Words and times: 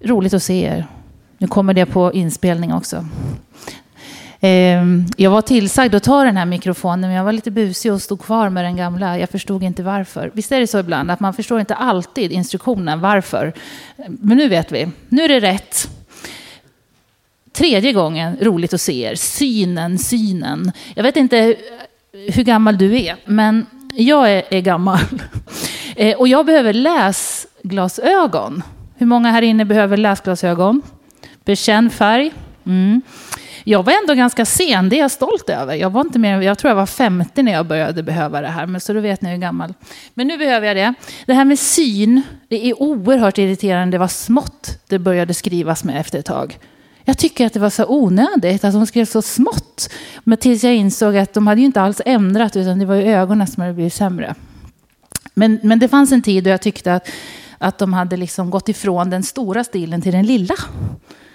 Roligt 0.00 0.34
att 0.34 0.42
se 0.42 0.64
er. 0.64 0.86
Nu 1.38 1.46
kommer 1.46 1.74
det 1.74 1.86
på 1.86 2.12
inspelning 2.12 2.72
också. 2.72 3.06
Ehm, 4.40 5.06
jag 5.16 5.30
var 5.30 5.42
tillsagd 5.42 5.94
att 5.94 6.02
ta 6.02 6.24
den 6.24 6.36
här 6.36 6.46
mikrofonen, 6.46 7.00
men 7.00 7.10
jag 7.10 7.24
var 7.24 7.32
lite 7.32 7.50
busig 7.50 7.92
och 7.92 8.02
stod 8.02 8.20
kvar 8.20 8.48
med 8.48 8.64
den 8.64 8.76
gamla. 8.76 9.18
Jag 9.18 9.30
förstod 9.30 9.62
inte 9.62 9.82
varför. 9.82 10.30
Visst 10.34 10.52
är 10.52 10.60
det 10.60 10.66
så 10.66 10.78
ibland 10.78 11.10
att 11.10 11.20
man 11.20 11.34
förstår 11.34 11.60
inte 11.60 11.74
alltid 11.74 12.32
instruktionen 12.32 13.00
varför. 13.00 13.52
Men 14.06 14.36
nu 14.36 14.48
vet 14.48 14.72
vi. 14.72 14.88
Nu 15.08 15.22
är 15.22 15.28
det 15.28 15.40
rätt. 15.40 15.88
Tredje 17.52 17.92
gången, 17.92 18.36
roligt 18.40 18.74
att 18.74 18.80
se 18.80 19.02
er. 19.02 19.14
Synen, 19.14 19.98
synen. 19.98 20.72
Jag 20.94 21.02
vet 21.02 21.16
inte 21.16 21.56
hur 22.12 22.42
gammal 22.42 22.78
du 22.78 23.00
är, 23.00 23.16
men 23.24 23.66
jag 23.94 24.32
är, 24.32 24.42
är 24.50 24.60
gammal. 24.60 25.00
Eh, 25.96 26.16
och 26.16 26.28
jag 26.28 26.46
behöver 26.46 26.72
läsglasögon. 26.72 28.62
Hur 29.00 29.06
många 29.06 29.30
här 29.30 29.42
inne 29.42 29.64
behöver 29.64 29.96
läsglasögon? 29.96 30.82
Bekänn 31.44 31.90
färg. 31.90 32.32
Mm. 32.66 33.02
Jag 33.64 33.82
var 33.82 33.92
ändå 34.02 34.14
ganska 34.14 34.44
sen, 34.44 34.88
det 34.88 34.96
är 34.96 35.00
jag 35.00 35.10
stolt 35.10 35.50
över. 35.50 35.74
Jag, 35.74 35.90
var 35.90 36.00
inte 36.00 36.18
mer, 36.18 36.40
jag 36.40 36.58
tror 36.58 36.70
jag 36.70 36.76
var 36.76 36.86
50 36.86 37.42
när 37.42 37.52
jag 37.52 37.66
började 37.66 38.02
behöva 38.02 38.40
det 38.40 38.48
här, 38.48 38.66
men 38.66 38.80
så 38.80 38.92
då 38.92 39.00
vet 39.00 39.22
ni 39.22 39.30
hur 39.30 39.36
gammal. 39.36 39.74
Men 40.14 40.26
nu 40.26 40.38
behöver 40.38 40.66
jag 40.66 40.76
det. 40.76 40.94
Det 41.26 41.34
här 41.34 41.44
med 41.44 41.58
syn, 41.58 42.22
det 42.48 42.66
är 42.70 42.82
oerhört 42.82 43.38
irriterande 43.38 43.98
vad 43.98 44.10
smått 44.10 44.78
det 44.88 44.98
började 44.98 45.34
skrivas 45.34 45.84
med 45.84 46.00
efter 46.00 46.18
ett 46.18 46.26
tag. 46.26 46.58
Jag 47.04 47.18
tycker 47.18 47.46
att 47.46 47.52
det 47.52 47.60
var 47.60 47.70
så 47.70 47.84
onödigt 47.88 48.64
att 48.64 48.72
de 48.72 48.86
skrev 48.86 49.04
så 49.04 49.22
smått. 49.22 49.90
Men 50.24 50.38
tills 50.38 50.64
jag 50.64 50.74
insåg 50.74 51.16
att 51.16 51.32
de 51.32 51.46
hade 51.46 51.60
ju 51.60 51.66
inte 51.66 51.80
alls 51.80 52.02
ändrat, 52.06 52.56
utan 52.56 52.78
det 52.78 52.84
var 52.84 52.94
ju 52.94 53.02
ögonen 53.02 53.46
som 53.46 53.60
hade 53.60 53.74
blivit 53.74 53.94
sämre. 53.94 54.34
Men, 55.34 55.60
men 55.62 55.78
det 55.78 55.88
fanns 55.88 56.12
en 56.12 56.22
tid 56.22 56.44
då 56.44 56.50
jag 56.50 56.62
tyckte 56.62 56.94
att, 56.94 57.08
att 57.60 57.78
de 57.78 57.92
hade 57.92 58.16
liksom 58.16 58.50
gått 58.50 58.68
ifrån 58.68 59.10
den 59.10 59.22
stora 59.22 59.64
stilen 59.64 60.02
till 60.02 60.12
den 60.12 60.26
lilla. 60.26 60.54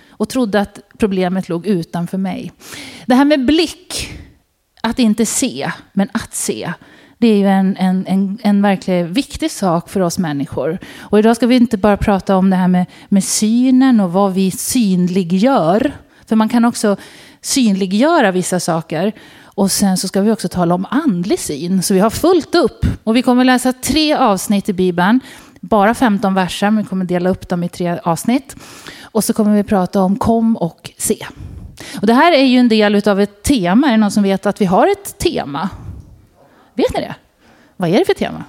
Och 0.10 0.30
trodde 0.30 0.62
att 0.62 0.80
problemet 0.98 1.50
låg 1.50 1.66
utanför 1.66 2.18
mig. 2.18 2.52
Det 3.06 3.16
här 3.16 3.26
med 3.26 3.46
blick, 3.46 4.10
att 4.82 5.00
inte 5.00 5.26
se, 5.26 5.72
men 5.94 6.10
att 6.14 6.36
se. 6.36 6.74
Det 7.18 7.28
är 7.28 7.38
ju 7.38 7.48
en, 7.48 7.78
en, 7.78 8.06
en, 8.08 8.38
en 8.44 8.62
verkligt 8.62 9.06
viktig 9.06 9.52
sak 9.52 9.90
för 9.90 10.00
oss 10.00 10.18
människor. 10.18 10.80
Och 11.00 11.20
idag 11.20 11.36
ska 11.36 11.48
vi 11.48 11.56
inte 11.56 11.78
bara 11.78 11.98
prata 11.98 12.36
om 12.36 12.50
det 12.50 12.56
här 12.56 12.68
med, 12.68 12.86
med 13.10 13.24
synen 13.24 14.00
och 14.00 14.14
vad 14.14 14.34
vi 14.34 14.52
synliggör. 14.52 15.92
För 16.26 16.36
man 16.36 16.50
kan 16.50 16.66
också 16.66 16.98
synliggöra 17.42 18.32
vissa 18.32 18.60
saker. 18.60 19.12
Och 19.44 19.72
sen 19.72 19.98
så 19.98 20.08
ska 20.08 20.22
vi 20.22 20.32
också 20.32 20.50
tala 20.50 20.76
om 20.76 20.86
andlig 20.90 21.40
syn. 21.40 21.84
Så 21.84 21.94
vi 21.94 22.00
har 22.00 22.10
fullt 22.10 22.56
upp. 22.56 22.86
Och 23.04 23.16
vi 23.16 23.22
kommer 23.22 23.44
läsa 23.44 23.74
tre 23.74 24.14
avsnitt 24.14 24.70
i 24.70 24.74
Bibeln. 24.74 25.20
Bara 25.70 25.94
15 25.94 26.34
verser, 26.34 26.70
men 26.70 26.84
vi 26.84 26.90
kommer 26.90 27.06
dela 27.06 27.30
upp 27.30 27.50
dem 27.50 27.64
i 27.64 27.70
tre 27.70 28.00
avsnitt. 28.04 28.56
Och 29.02 29.24
så 29.24 29.34
kommer 29.34 29.56
vi 29.56 29.64
prata 29.64 30.02
om 30.02 30.16
kom 30.16 30.58
och 30.58 30.92
se. 30.98 31.26
Och 32.02 32.08
det 32.08 32.14
här 32.14 32.32
är 32.32 32.44
ju 32.44 32.58
en 32.58 32.70
del 32.70 33.10
av 33.10 33.22
ett 33.22 33.44
tema. 33.44 33.88
Är 33.88 33.92
det 33.92 33.98
någon 33.98 34.12
som 34.12 34.24
vet 34.24 34.46
att 34.46 34.62
vi 34.62 34.66
har 34.66 34.88
ett 34.88 35.18
tema? 35.18 35.70
Vet 36.74 36.94
ni 36.94 37.00
det? 37.00 37.16
Vad 37.78 37.90
är 37.90 38.00
det 38.00 38.06
för 38.06 38.14
tema? 38.14 38.44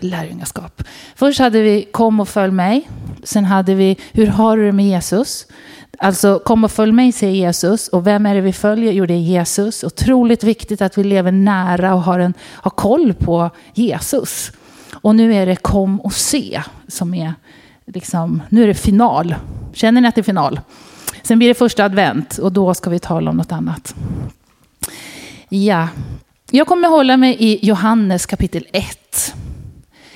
Lärjungaskap. 0.00 0.82
Först 1.14 1.38
hade 1.38 1.62
vi 1.62 1.82
kom 1.82 2.20
och 2.20 2.28
följ 2.28 2.52
mig. 2.52 2.88
Sen 3.22 3.44
hade 3.44 3.74
vi 3.74 3.96
hur 4.12 4.26
har 4.26 4.56
du 4.56 4.66
det 4.66 4.72
med 4.72 4.86
Jesus? 4.86 5.46
Alltså 5.98 6.38
kom 6.38 6.64
och 6.64 6.72
följ 6.72 6.92
mig 6.92 7.12
säger 7.12 7.34
Jesus. 7.34 7.88
Och 7.88 8.06
vem 8.06 8.26
är 8.26 8.34
det 8.34 8.40
vi 8.40 8.52
följer? 8.52 8.92
Jo 8.92 9.06
det 9.06 9.14
är 9.14 9.18
Jesus. 9.18 9.84
Otroligt 9.84 10.44
viktigt 10.44 10.82
att 10.82 10.98
vi 10.98 11.04
lever 11.04 11.32
nära 11.32 11.94
och 11.94 12.02
har, 12.02 12.18
en, 12.18 12.34
har 12.40 12.70
koll 12.70 13.14
på 13.14 13.50
Jesus. 13.74 14.52
Och 15.04 15.16
nu 15.16 15.34
är 15.34 15.46
det 15.46 15.56
kom 15.56 16.00
och 16.00 16.12
se 16.12 16.62
som 16.88 17.14
är 17.14 17.34
liksom, 17.86 18.42
nu 18.48 18.62
är 18.62 18.66
det 18.66 18.74
final. 18.74 19.34
Känner 19.72 20.00
ni 20.00 20.08
att 20.08 20.14
det 20.14 20.20
är 20.20 20.22
final? 20.22 20.60
Sen 21.22 21.38
blir 21.38 21.48
det 21.48 21.54
första 21.54 21.84
advent 21.84 22.38
och 22.38 22.52
då 22.52 22.74
ska 22.74 22.90
vi 22.90 22.98
tala 22.98 23.30
om 23.30 23.36
något 23.36 23.52
annat. 23.52 23.94
Ja, 25.48 25.88
jag 26.50 26.66
kommer 26.66 26.88
hålla 26.88 27.16
mig 27.16 27.36
i 27.38 27.66
Johannes 27.66 28.26
kapitel 28.26 28.66
1. 28.72 29.34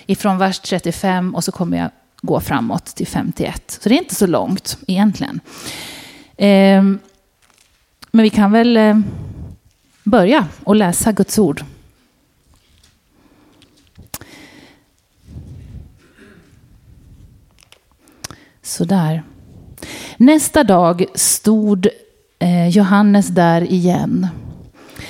Ifrån 0.06 0.38
vers 0.38 0.60
35 0.60 1.34
och 1.34 1.44
så 1.44 1.53
kommer 1.53 1.78
jag 1.78 1.91
gå 2.22 2.41
framåt 2.41 2.87
till 2.87 3.06
51. 3.06 3.78
Så 3.82 3.88
det 3.88 3.94
är 3.94 3.98
inte 3.98 4.15
så 4.15 4.27
långt 4.27 4.78
egentligen. 4.87 5.41
Ehm, 6.37 6.98
men 8.10 8.22
vi 8.22 8.31
kan 8.31 8.53
väl 8.53 8.77
eh, 8.77 8.98
börja 10.04 10.47
och 10.65 10.77
läsa 10.77 11.12
Guds 11.12 11.38
ord. 11.38 11.65
Sådär. 18.68 19.22
Nästa 20.16 20.64
dag 20.64 21.04
stod 21.14 21.88
eh, 22.38 22.68
Johannes 22.68 23.28
där 23.28 23.72
igen 23.72 24.26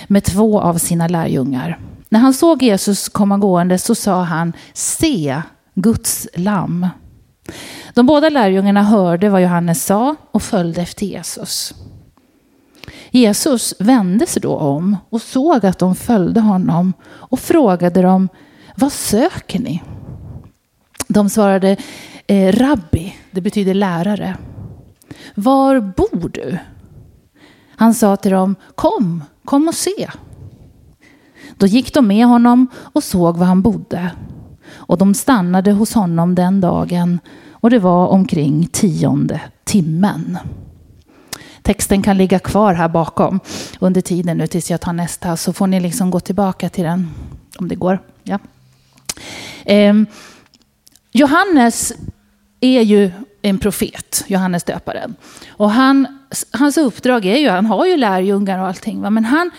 med 0.06 0.24
två 0.24 0.60
av 0.60 0.78
sina 0.78 1.08
lärjungar. 1.08 1.78
När 2.08 2.20
han 2.20 2.34
såg 2.34 2.62
Jesus 2.62 3.08
komma 3.08 3.38
gående 3.38 3.78
så 3.78 3.94
sa 3.94 4.22
han 4.22 4.52
se 4.72 5.42
Guds 5.74 6.28
lamm. 6.34 6.88
De 7.94 8.06
båda 8.06 8.28
lärjungarna 8.28 8.82
hörde 8.82 9.28
vad 9.28 9.42
Johannes 9.42 9.84
sa 9.84 10.16
och 10.30 10.42
följde 10.42 10.82
efter 10.82 11.06
Jesus. 11.06 11.74
Jesus 13.10 13.74
vände 13.78 14.26
sig 14.26 14.42
då 14.42 14.56
om 14.56 14.96
och 15.10 15.22
såg 15.22 15.66
att 15.66 15.78
de 15.78 15.94
följde 15.94 16.40
honom 16.40 16.92
och 17.04 17.40
frågade 17.40 18.02
dem 18.02 18.28
vad 18.74 18.92
söker 18.92 19.58
ni? 19.58 19.82
De 21.08 21.30
svarade 21.30 21.76
eh, 22.28 22.52
rabbi, 22.52 23.16
det 23.30 23.40
betyder 23.40 23.74
lärare. 23.74 24.36
Var 25.34 25.80
bor 25.80 26.28
du? 26.28 26.58
Han 27.76 27.94
sa 27.94 28.16
till 28.16 28.30
dem, 28.30 28.56
kom, 28.74 29.24
kom 29.44 29.68
och 29.68 29.74
se. 29.74 30.10
Då 31.56 31.66
gick 31.66 31.94
de 31.94 32.06
med 32.06 32.26
honom 32.26 32.66
och 32.76 33.04
såg 33.04 33.36
var 33.36 33.46
han 33.46 33.62
bodde. 33.62 34.10
Och 34.70 34.98
de 34.98 35.14
stannade 35.14 35.72
hos 35.72 35.94
honom 35.94 36.34
den 36.34 36.60
dagen 36.60 37.20
och 37.52 37.70
det 37.70 37.78
var 37.78 38.06
omkring 38.06 38.66
tionde 38.66 39.40
timmen. 39.64 40.38
Texten 41.62 42.02
kan 42.02 42.16
ligga 42.16 42.38
kvar 42.38 42.74
här 42.74 42.88
bakom 42.88 43.40
under 43.78 44.00
tiden 44.00 44.38
nu 44.38 44.46
tills 44.46 44.70
jag 44.70 44.80
tar 44.80 44.92
nästa 44.92 45.36
så 45.36 45.52
får 45.52 45.66
ni 45.66 45.80
liksom 45.80 46.10
gå 46.10 46.20
tillbaka 46.20 46.68
till 46.68 46.84
den 46.84 47.10
om 47.58 47.68
det 47.68 47.74
går. 47.74 47.98
Ja. 48.22 48.38
Eh, 49.64 49.94
Johannes 51.12 51.92
är 52.60 52.82
ju 52.82 53.10
en 53.42 53.58
profet, 53.58 54.24
Johannes 54.26 54.64
döparen. 54.64 55.14
Och 55.50 55.70
han, 55.70 56.06
hans 56.50 56.78
uppdrag 56.78 57.26
är 57.26 57.36
ju, 57.36 57.48
han 57.48 57.66
har 57.66 57.86
ju 57.86 57.96
lärjungar 57.96 58.58
och 58.58 58.66
allting, 58.66 59.00
va? 59.00 59.10
men 59.10 59.24
han, 59.24 59.50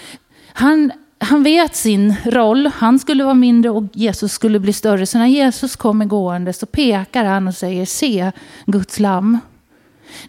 han, 0.53 0.91
han 1.17 1.43
vet 1.43 1.75
sin 1.75 2.15
roll. 2.25 2.67
Han 2.75 2.99
skulle 2.99 3.23
vara 3.23 3.33
mindre 3.33 3.71
och 3.71 3.83
Jesus 3.93 4.33
skulle 4.33 4.59
bli 4.59 4.73
större. 4.73 5.05
Så 5.05 5.17
när 5.17 5.25
Jesus 5.25 5.75
kommer 5.75 6.05
gående 6.05 6.53
så 6.53 6.65
pekar 6.65 7.25
han 7.25 7.47
och 7.47 7.55
säger 7.55 7.85
se 7.85 8.31
Guds 8.65 8.99
lamm. 8.99 9.39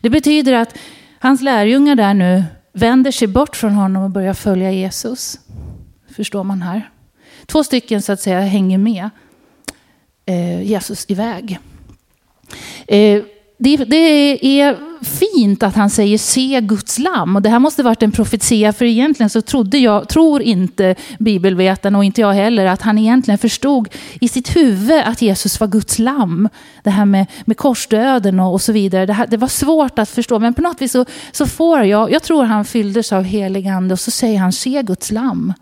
Det 0.00 0.10
betyder 0.10 0.52
att 0.52 0.78
hans 1.19 1.41
lärjungar 1.41 1.94
där 1.94 2.14
nu 2.14 2.44
vänder 2.72 3.10
sig 3.10 3.28
bort 3.28 3.56
från 3.56 3.72
honom 3.72 4.02
och 4.02 4.10
börjar 4.10 4.34
följa 4.34 4.70
Jesus. 4.70 5.38
Förstår 6.16 6.44
man 6.44 6.62
här? 6.62 6.91
Två 7.47 7.64
stycken 7.64 8.02
så 8.02 8.12
att 8.12 8.20
säga 8.20 8.41
hänger 8.41 8.78
med 8.78 9.10
eh, 10.26 10.62
Jesus 10.62 11.04
iväg. 11.08 11.58
Eh, 12.91 13.23
det, 13.59 13.77
det, 13.77 14.61
är 14.61 14.77
fint 15.05 15.62
att 15.62 15.77
han 15.77 15.91
säger 15.91 16.19
se 16.19 16.61
Guds 16.61 16.99
lamm. 16.99 17.37
Och 17.37 17.43
det 17.43 17.49
här 17.49 17.59
måste 17.59 17.83
varit 17.83 18.03
en 18.03 18.12
profetia, 18.12 18.73
för 18.73 18.84
egentligen 18.84 19.31
så 19.31 19.43
trodde 19.43 19.78
jag, 19.78 20.09
tror 20.09 20.43
inte 20.43 20.95
bibelvetarna 21.19 21.99
och 21.99 22.05
inte 22.05 22.21
jag 22.21 22.33
heller, 22.33 22.67
att 22.67 22.83
han 22.83 22.99
egentligen 22.99 23.39
förstod 23.39 23.89
i 24.21 24.29
sitt 24.29 24.56
huvud 24.56 25.03
att 25.05 25.23
Jesus 25.23 25.61
var 25.61 25.67
Guds 25.67 25.99
lamm. 25.99 26.49
Det 26.83 26.91
här 26.91 27.05
med, 27.05 27.27
med 27.45 27.56
korsdöden 27.56 28.41
och, 28.41 28.53
och 28.53 28.62
så 28.62 28.73
vidare. 28.73 29.06
Det, 29.06 29.12
här, 29.12 29.26
det, 29.26 29.37
var 29.37 29.49
svårt 29.49 29.99
att 29.99 30.09
förstå, 30.09 30.38
men 30.38 30.55
på 30.55 30.62
något 30.62 30.82
vis 30.82 30.93
så, 30.93 31.05
så 31.32 31.47
får 31.47 31.85
jag, 31.85 32.12
jag 32.12 32.23
tror 32.23 32.44
han 32.44 32.64
fylldes 32.64 33.12
av 33.12 33.23
helig 33.23 33.69
ande 33.69 33.93
och 33.93 34.00
så 34.00 34.11
säger 34.11 34.38
han 34.38 34.53
se 34.53 34.82
Guds 34.82 35.11
lamm. 35.11 35.53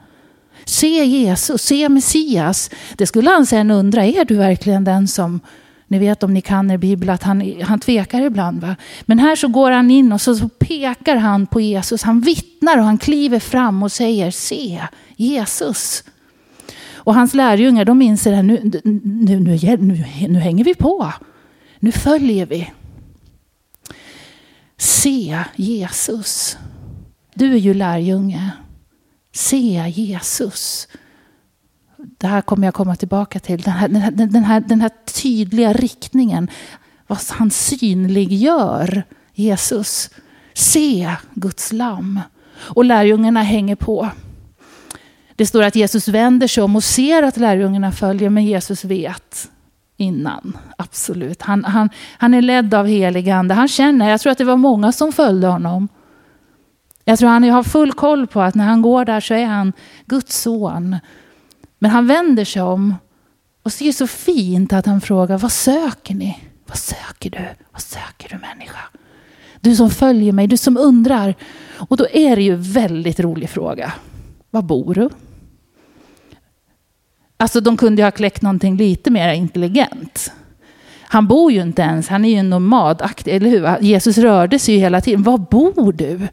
Se 0.65 1.05
Jesus, 1.05 1.63
se 1.63 1.89
Messias. 1.89 2.71
Det 2.97 3.07
skulle 3.07 3.31
han 3.31 3.47
sen 3.47 3.71
undra, 3.71 4.05
är 4.05 4.25
du 4.25 4.35
verkligen 4.35 4.85
den 4.85 5.09
som 5.09 5.41
ni 5.89 5.99
vet 5.99 6.23
om 6.23 6.35
ni 6.35 6.41
kan 6.41 6.71
er 6.71 6.77
bibel 6.77 7.11
att 7.11 7.23
han, 7.23 7.63
han 7.63 7.81
tvekar 7.81 8.23
ibland. 8.23 8.61
Va? 8.61 8.77
Men 9.03 9.19
här 9.19 9.37
så 9.37 9.49
går 9.49 9.71
han 9.71 9.91
in 9.91 10.13
och 10.13 10.21
så, 10.21 10.35
så 10.35 10.49
pekar 10.49 11.17
han 11.17 11.47
på 11.47 11.61
Jesus. 11.61 12.03
Han 12.03 12.21
vittnar 12.21 12.79
och 12.79 12.85
han 12.85 12.99
kliver 12.99 13.39
fram 13.39 13.83
och 13.83 13.93
säger 13.93 14.31
se 14.31 14.83
Jesus. 15.17 16.05
Och 16.93 17.15
hans 17.15 17.35
lärjungar 17.35 17.85
de 17.85 18.03
inser 18.03 18.33
att 18.33 18.45
nu, 18.45 18.81
nu, 18.85 19.01
nu, 19.41 19.41
nu, 19.41 20.05
nu 20.29 20.39
hänger 20.39 20.65
vi 20.65 20.75
på. 20.75 21.13
Nu 21.79 21.93
följer 21.93 22.47
vi. 22.47 22.71
Se 24.77 25.45
Jesus. 25.57 26.59
Du 27.35 27.53
är 27.53 27.59
ju 27.59 27.75
lärjunge. 27.75 28.51
Se 29.33 29.93
Jesus 29.97 30.89
det 32.19 32.27
här 32.27 32.41
kommer 32.41 32.67
jag 32.67 32.75
komma 32.75 32.97
tillbaka 32.97 33.39
till, 33.39 33.61
den 33.61 33.73
här, 33.73 33.89
den 33.89 34.03
här, 34.03 34.11
den 34.11 34.45
här, 34.45 34.61
den 34.61 34.81
här 34.81 34.91
tydliga 35.23 35.73
riktningen. 35.73 36.51
vad 37.07 37.19
han 37.31 37.51
synliggör 37.51 39.03
Jesus. 39.35 40.11
Se 40.55 41.15
Guds 41.35 41.73
lam. 41.73 42.21
Och 42.57 42.85
lärjungarna 42.85 43.43
hänger 43.43 43.77
på. 43.77 44.09
Det 45.37 45.47
står 45.47 45.63
att 45.63 45.77
Jesus 45.77 46.09
vänder 46.09 46.47
sig 46.47 46.63
om 46.63 46.77
och 46.77 46.85
ser 46.85 47.23
att 47.23 47.37
lärjungarna 47.37 47.93
följer, 47.93 48.31
men 48.31 48.45
Jesus 48.45 48.85
vet 48.85 49.51
innan. 49.97 50.59
Absolut. 50.79 51.43
Han, 51.43 51.65
han, 51.65 51.91
han 52.19 52.35
är 52.35 52.43
ledd 52.43 52.75
av 52.75 52.87
helig 52.87 53.31
ande. 53.31 53.55
Han 53.55 53.69
känner, 53.69 54.11
jag 54.11 54.21
tror 54.21 54.33
att 54.33 54.39
det 54.39 54.45
var 54.45 54.57
många 54.57 54.93
som 54.93 55.13
följde 55.13 55.47
honom. 55.47 55.89
Jag 57.05 57.19
tror 57.19 57.29
han 57.29 57.51
har 57.51 57.63
full 57.63 57.93
koll 57.93 58.27
på 58.27 58.41
att 58.41 58.55
när 58.55 58.65
han 58.65 58.83
går 58.83 59.05
där 59.05 59.21
så 59.21 59.35
är 59.35 59.47
han 59.47 59.73
Guds 60.07 60.41
son. 60.43 60.97
Men 61.79 61.91
han 61.91 62.07
vänder 62.07 62.45
sig 62.45 62.63
om 62.63 62.95
och 63.63 63.73
ser 63.73 63.93
så 63.93 64.07
fint 64.07 64.73
att 64.73 64.87
han 64.87 65.01
frågar, 65.01 65.39
vad 65.39 65.53
söker 65.53 66.15
ni? 66.15 66.39
Vad 66.67 66.79
söker 66.79 67.31
du? 67.31 67.49
Vad 67.73 67.83
söker 67.83 68.29
du 68.29 68.39
människa? 68.39 68.81
Du 69.61 69.77
som 69.77 69.91
följer 69.91 70.33
mig, 70.33 70.47
du 70.47 70.57
som 70.57 70.77
undrar. 70.77 71.35
Och 71.89 71.97
då 71.97 72.07
är 72.13 72.37
det 72.37 72.43
ju 72.43 72.55
väldigt 72.57 73.21
rolig 73.21 73.51
fråga. 73.51 73.93
Var 74.51 74.63
bor 74.63 74.95
du? 74.95 75.11
Alltså 77.37 77.61
de 77.61 77.77
kunde 77.77 78.03
ju 78.03 78.07
ha 78.07 78.11
kläckt 78.11 78.43
någonting 78.43 78.77
lite 78.77 79.11
mer 79.11 79.33
intelligent. 79.33 80.33
Han 81.01 81.27
bor 81.27 81.53
ju 81.53 81.63
inte 81.63 81.83
ens, 81.83 82.09
han 82.09 82.25
är 82.25 82.29
ju 82.29 82.37
en 82.37 82.51
nomadaktig, 82.51 83.35
eller 83.35 83.51
hur? 83.51 83.83
Jesus 83.85 84.19
rörde 84.19 84.59
sig 84.59 84.75
ju 84.75 84.81
hela 84.81 85.01
tiden. 85.01 85.23
Var 85.23 85.39
bor 85.39 85.93
du? 85.93 86.29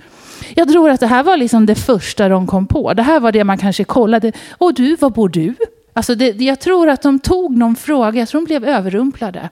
Jag 0.56 0.70
tror 0.70 0.90
att 0.90 1.00
det 1.00 1.08
här 1.08 1.24
var 1.24 1.38
liksom 1.38 1.66
det 1.66 1.76
första 1.76 2.30
de 2.30 2.48
kom 2.48 2.68
på. 2.68 2.94
Det 2.94 3.04
här 3.04 3.20
var 3.20 3.32
det 3.32 3.44
man 3.44 3.58
kanske 3.58 3.84
kollade. 3.84 4.32
Och 4.58 4.74
du, 4.74 4.96
var 4.96 5.10
bor 5.10 5.30
du? 5.30 5.56
Alltså 5.94 6.16
det, 6.16 6.42
jag 6.42 6.60
tror 6.60 6.90
att 6.90 7.02
de 7.02 7.20
tog 7.20 7.58
någon 7.58 7.76
fråga, 7.76 8.20
jag 8.20 8.30
tror 8.30 8.42
de 8.42 8.46
blev 8.46 8.66
överrumplade. 8.66 9.50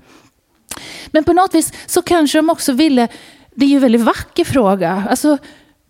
Men 1.07 1.23
på 1.23 1.33
något 1.33 1.55
vis 1.55 1.73
så 1.85 2.01
kanske 2.01 2.37
de 2.37 2.49
också 2.49 2.73
ville, 2.73 3.07
det 3.55 3.65
är 3.65 3.69
ju 3.69 3.75
en 3.75 3.81
väldigt 3.81 4.01
vacker 4.01 4.45
fråga, 4.45 5.03
alltså 5.09 5.37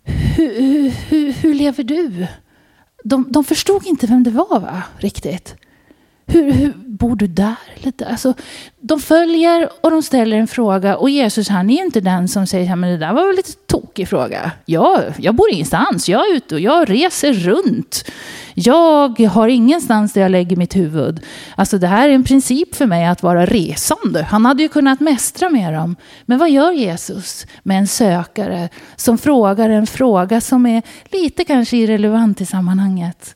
hur, 0.04 0.90
hur, 0.90 1.32
hur 1.32 1.54
lever 1.54 1.84
du? 1.84 2.28
De, 3.04 3.26
de 3.30 3.44
förstod 3.44 3.86
inte 3.86 4.08
vem 4.08 4.24
det 4.24 4.32
var 4.32 4.60
va, 4.60 4.84
riktigt. 4.98 5.56
Hur, 6.26 6.52
hur, 6.52 6.74
bor 6.76 7.16
du 7.16 7.28
där? 7.28 7.56
Lite? 7.76 8.08
Alltså, 8.08 8.34
de 8.82 9.00
följer 9.00 9.70
och 9.82 9.92
de 9.92 10.04
ställer 10.04 10.38
en 10.38 10.48
fråga. 10.48 10.98
Och 10.98 11.10
Jesus 11.10 11.50
han 11.50 11.70
är 11.70 11.84
inte 11.84 12.02
den 12.02 12.28
som 12.28 12.48
säger 12.48 12.76
men 12.76 12.90
det 12.90 12.98
där 12.98 13.14
var 13.14 13.28
väl 13.28 13.36
lite 13.36 13.52
tokig 13.52 14.08
fråga. 14.08 14.52
Jag, 14.66 15.02
jag 15.18 15.36
bor 15.36 15.52
ingenstans. 15.52 16.10
Jag 16.10 16.30
är 16.30 16.36
ute 16.36 16.56
och 16.56 16.62
jag 16.62 16.90
reser 16.90 17.34
runt. 17.34 18.06
Jag 18.54 19.20
har 19.20 19.48
ingenstans 19.48 20.14
där 20.14 20.22
jag 20.22 20.32
lägger 20.32 20.56
mitt 20.56 20.76
huvud. 20.76 21.20
Alltså 21.56 21.78
det 21.78 21.88
här 21.88 22.10
är 22.10 22.14
en 22.14 22.24
princip 22.24 22.76
för 22.76 22.86
mig 22.86 23.06
att 23.06 23.24
vara 23.24 23.46
resande. 23.46 24.24
Han 24.24 24.46
hade 24.46 24.64
ju 24.64 24.70
kunnat 24.70 25.00
mästra 25.00 25.50
med 25.50 25.74
dem. 25.74 25.96
Men 26.26 26.40
vad 26.40 26.50
gör 26.50 26.72
Jesus 26.72 27.48
med 27.64 27.78
en 27.78 27.88
sökare 27.88 28.70
som 28.96 29.18
frågar 29.18 29.70
en 29.70 29.88
fråga 29.88 30.42
som 30.42 30.66
är 30.66 30.82
lite 31.12 31.44
kanske 31.44 31.78
irrelevant 31.78 32.42
i 32.42 32.46
sammanhanget? 32.46 33.36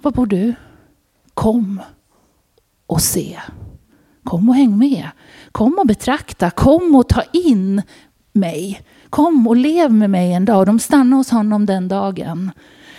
Var 0.00 0.10
bor 0.10 0.26
du? 0.26 0.54
Kom 1.34 1.80
och 2.86 3.00
se. 3.00 3.38
Kom 4.24 4.48
och 4.48 4.54
häng 4.54 4.78
med. 4.78 5.08
Kom 5.52 5.78
och 5.78 5.86
betrakta. 5.86 6.50
Kom 6.50 6.94
och 6.94 7.08
ta 7.08 7.22
in 7.32 7.82
mig. 8.32 8.80
Kom 9.10 9.46
och 9.46 9.56
lev 9.56 9.92
med 9.92 10.10
mig 10.10 10.32
en 10.32 10.44
dag. 10.44 10.66
De 10.66 10.78
stannade 10.78 11.16
hos 11.16 11.30
honom 11.30 11.66
den 11.66 11.88
dagen. 11.88 12.50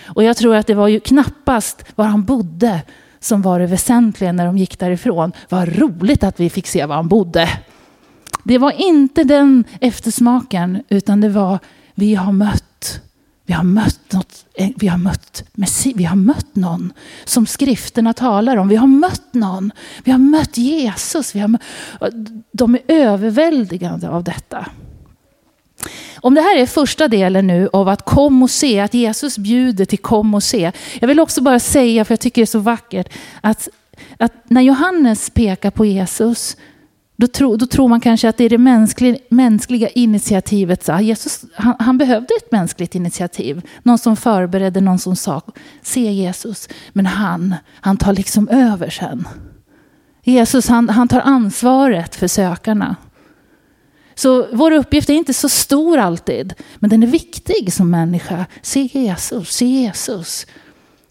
Och 0.07 0.23
jag 0.23 0.37
tror 0.37 0.55
att 0.55 0.67
det 0.67 0.73
var 0.73 0.87
ju 0.87 0.99
knappast 0.99 1.85
var 1.95 2.05
han 2.05 2.23
bodde 2.25 2.81
som 3.19 3.41
var 3.41 3.59
det 3.59 3.67
väsentliga 3.67 4.31
när 4.31 4.45
de 4.45 4.57
gick 4.57 4.79
därifrån. 4.79 5.31
Vad 5.49 5.77
roligt 5.77 6.23
att 6.23 6.39
vi 6.39 6.49
fick 6.49 6.67
se 6.67 6.85
var 6.85 6.95
han 6.95 7.07
bodde. 7.07 7.49
Det 8.43 8.57
var 8.57 8.81
inte 8.81 9.23
den 9.23 9.63
eftersmaken, 9.81 10.83
utan 10.89 11.21
det 11.21 11.29
var 11.29 11.59
vi 11.95 12.15
har 12.15 12.31
mött 12.31 12.66
vi 13.47 13.53
har 13.53 13.63
mött, 13.63 14.11
något, 14.11 14.45
eh, 14.53 14.69
vi 14.75 14.87
har 14.87 14.97
mött, 14.97 15.43
vi 15.95 16.03
har 16.03 16.15
mött 16.15 16.55
någon 16.55 16.93
som 17.25 17.45
skrifterna 17.45 18.13
talar 18.13 18.57
om. 18.57 18.67
Vi 18.67 18.75
har 18.75 18.87
mött 18.87 19.33
någon. 19.33 19.71
Vi 20.03 20.11
har 20.11 20.19
mött 20.19 20.57
Jesus. 20.57 21.35
Vi 21.35 21.39
har 21.39 21.47
mött, 21.47 21.61
de 22.51 22.75
är 22.75 22.81
överväldigande 22.87 24.09
av 24.09 24.23
detta. 24.23 24.65
Om 26.15 26.35
det 26.35 26.41
här 26.41 26.57
är 26.57 26.65
första 26.65 27.07
delen 27.07 27.47
nu 27.47 27.69
av 27.73 27.89
att 27.89 28.05
kom 28.05 28.43
och 28.43 28.49
se, 28.49 28.79
att 28.79 28.93
Jesus 28.93 29.37
bjuder 29.37 29.85
till 29.85 29.99
kom 29.99 30.33
och 30.33 30.43
se. 30.43 30.71
Jag 30.99 31.07
vill 31.07 31.19
också 31.19 31.41
bara 31.41 31.59
säga, 31.59 32.05
för 32.05 32.11
jag 32.11 32.19
tycker 32.19 32.41
det 32.41 32.43
är 32.43 32.45
så 32.45 32.59
vackert, 32.59 33.13
att, 33.41 33.69
att 34.17 34.33
när 34.49 34.61
Johannes 34.61 35.29
pekar 35.29 35.71
på 35.71 35.85
Jesus 35.85 36.57
då, 37.19 37.27
tro, 37.27 37.55
då 37.55 37.65
tror 37.65 37.87
man 37.87 38.01
kanske 38.01 38.29
att 38.29 38.37
det 38.37 38.43
är 38.43 38.49
det 38.49 38.57
mänskliga, 38.57 39.17
mänskliga 39.29 39.89
initiativet. 39.89 40.83
Så 40.83 40.93
ah, 40.93 41.01
Jesus, 41.01 41.45
han, 41.53 41.75
han, 41.79 41.97
behövde 41.97 42.33
ett 42.33 42.51
mänskligt 42.51 42.95
initiativ. 42.95 43.61
Någon 43.83 43.97
som 43.97 44.17
förberedde, 44.17 44.81
någon 44.81 44.99
som 44.99 45.15
sa 45.15 45.41
se 45.81 46.11
Jesus. 46.11 46.69
Men 46.93 47.05
han, 47.05 47.55
han 47.81 47.97
tar 47.97 48.13
liksom 48.13 48.49
över 48.49 48.89
sen. 48.89 49.27
Jesus 50.23 50.67
han, 50.67 50.89
han 50.89 51.07
tar 51.07 51.21
ansvaret 51.21 52.15
för 52.15 52.27
sökarna. 52.27 52.95
Så 54.15 54.47
vår 54.53 54.71
uppgift 54.71 55.09
är 55.09 55.13
inte 55.13 55.33
så 55.33 55.49
stor 55.49 55.97
alltid, 55.97 56.53
men 56.75 56.89
den 56.89 57.03
är 57.03 57.07
viktig 57.07 57.73
som 57.73 57.89
människa. 57.89 58.45
Se 58.61 58.81
Jesus, 58.81 59.49
se 59.49 59.65
Jesus. 59.65 60.47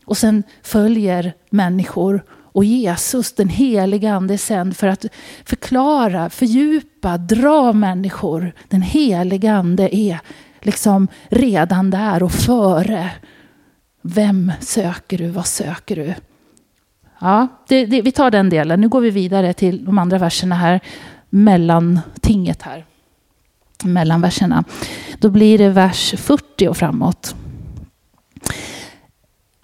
Och 0.05 0.17
sen 0.17 0.43
följer 0.63 1.35
människor 1.51 2.25
och 2.57 2.65
Jesus, 2.65 3.33
den 3.33 3.49
heliga 3.49 4.15
ande, 4.15 4.35
är 4.35 4.39
sänd 4.39 4.77
för 4.77 4.87
att 4.87 5.07
förklara, 5.45 6.31
fördjupa, 6.31 7.19
dra 7.19 7.73
människor. 7.73 8.53
Den 8.69 8.83
heliga 8.83 9.55
ande 9.55 9.97
är 9.97 10.21
liksom 10.61 11.09
redan 11.29 11.91
där 11.91 12.23
och 12.23 12.33
före. 12.33 13.11
Vem 14.03 14.53
söker 14.61 15.19
du? 15.19 15.29
Vad 15.29 15.47
söker 15.47 15.97
du? 15.97 16.15
Ja, 17.19 17.49
det, 17.69 17.87
det, 17.87 18.03
vi 18.03 18.13
tar 18.13 18.31
den 18.31 18.51
delen. 18.51 18.81
Nu 18.81 18.89
går 18.89 19.01
vi 19.01 19.11
vidare 19.11 19.53
till 19.53 19.85
de 19.85 19.99
andra 19.99 20.19
verserna 20.19 20.55
här. 20.55 20.81
Mellantinget 21.31 22.63
här. 22.63 22.85
Mellanverserna. 23.85 24.65
Då 25.19 25.31
blir 25.31 25.59
det 25.59 25.69
vers 25.69 26.15
40 26.19 26.69
och 26.69 26.77
framåt. 26.77 27.35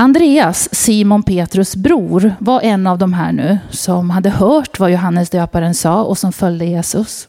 Andreas, 0.03 0.69
Simon 0.73 1.23
Petrus 1.23 1.77
bror, 1.77 2.35
var 2.39 2.61
en 2.61 2.87
av 2.87 2.99
de 2.99 3.13
här 3.13 3.33
nu 3.33 3.59
som 3.71 4.11
hade 4.11 4.31
hört 4.31 4.79
vad 4.79 4.91
Johannes 4.91 5.31
döparen 5.31 5.75
sa 5.75 6.03
och 6.03 6.19
som 6.19 6.33
följde 6.33 6.65
Jesus. 6.65 7.29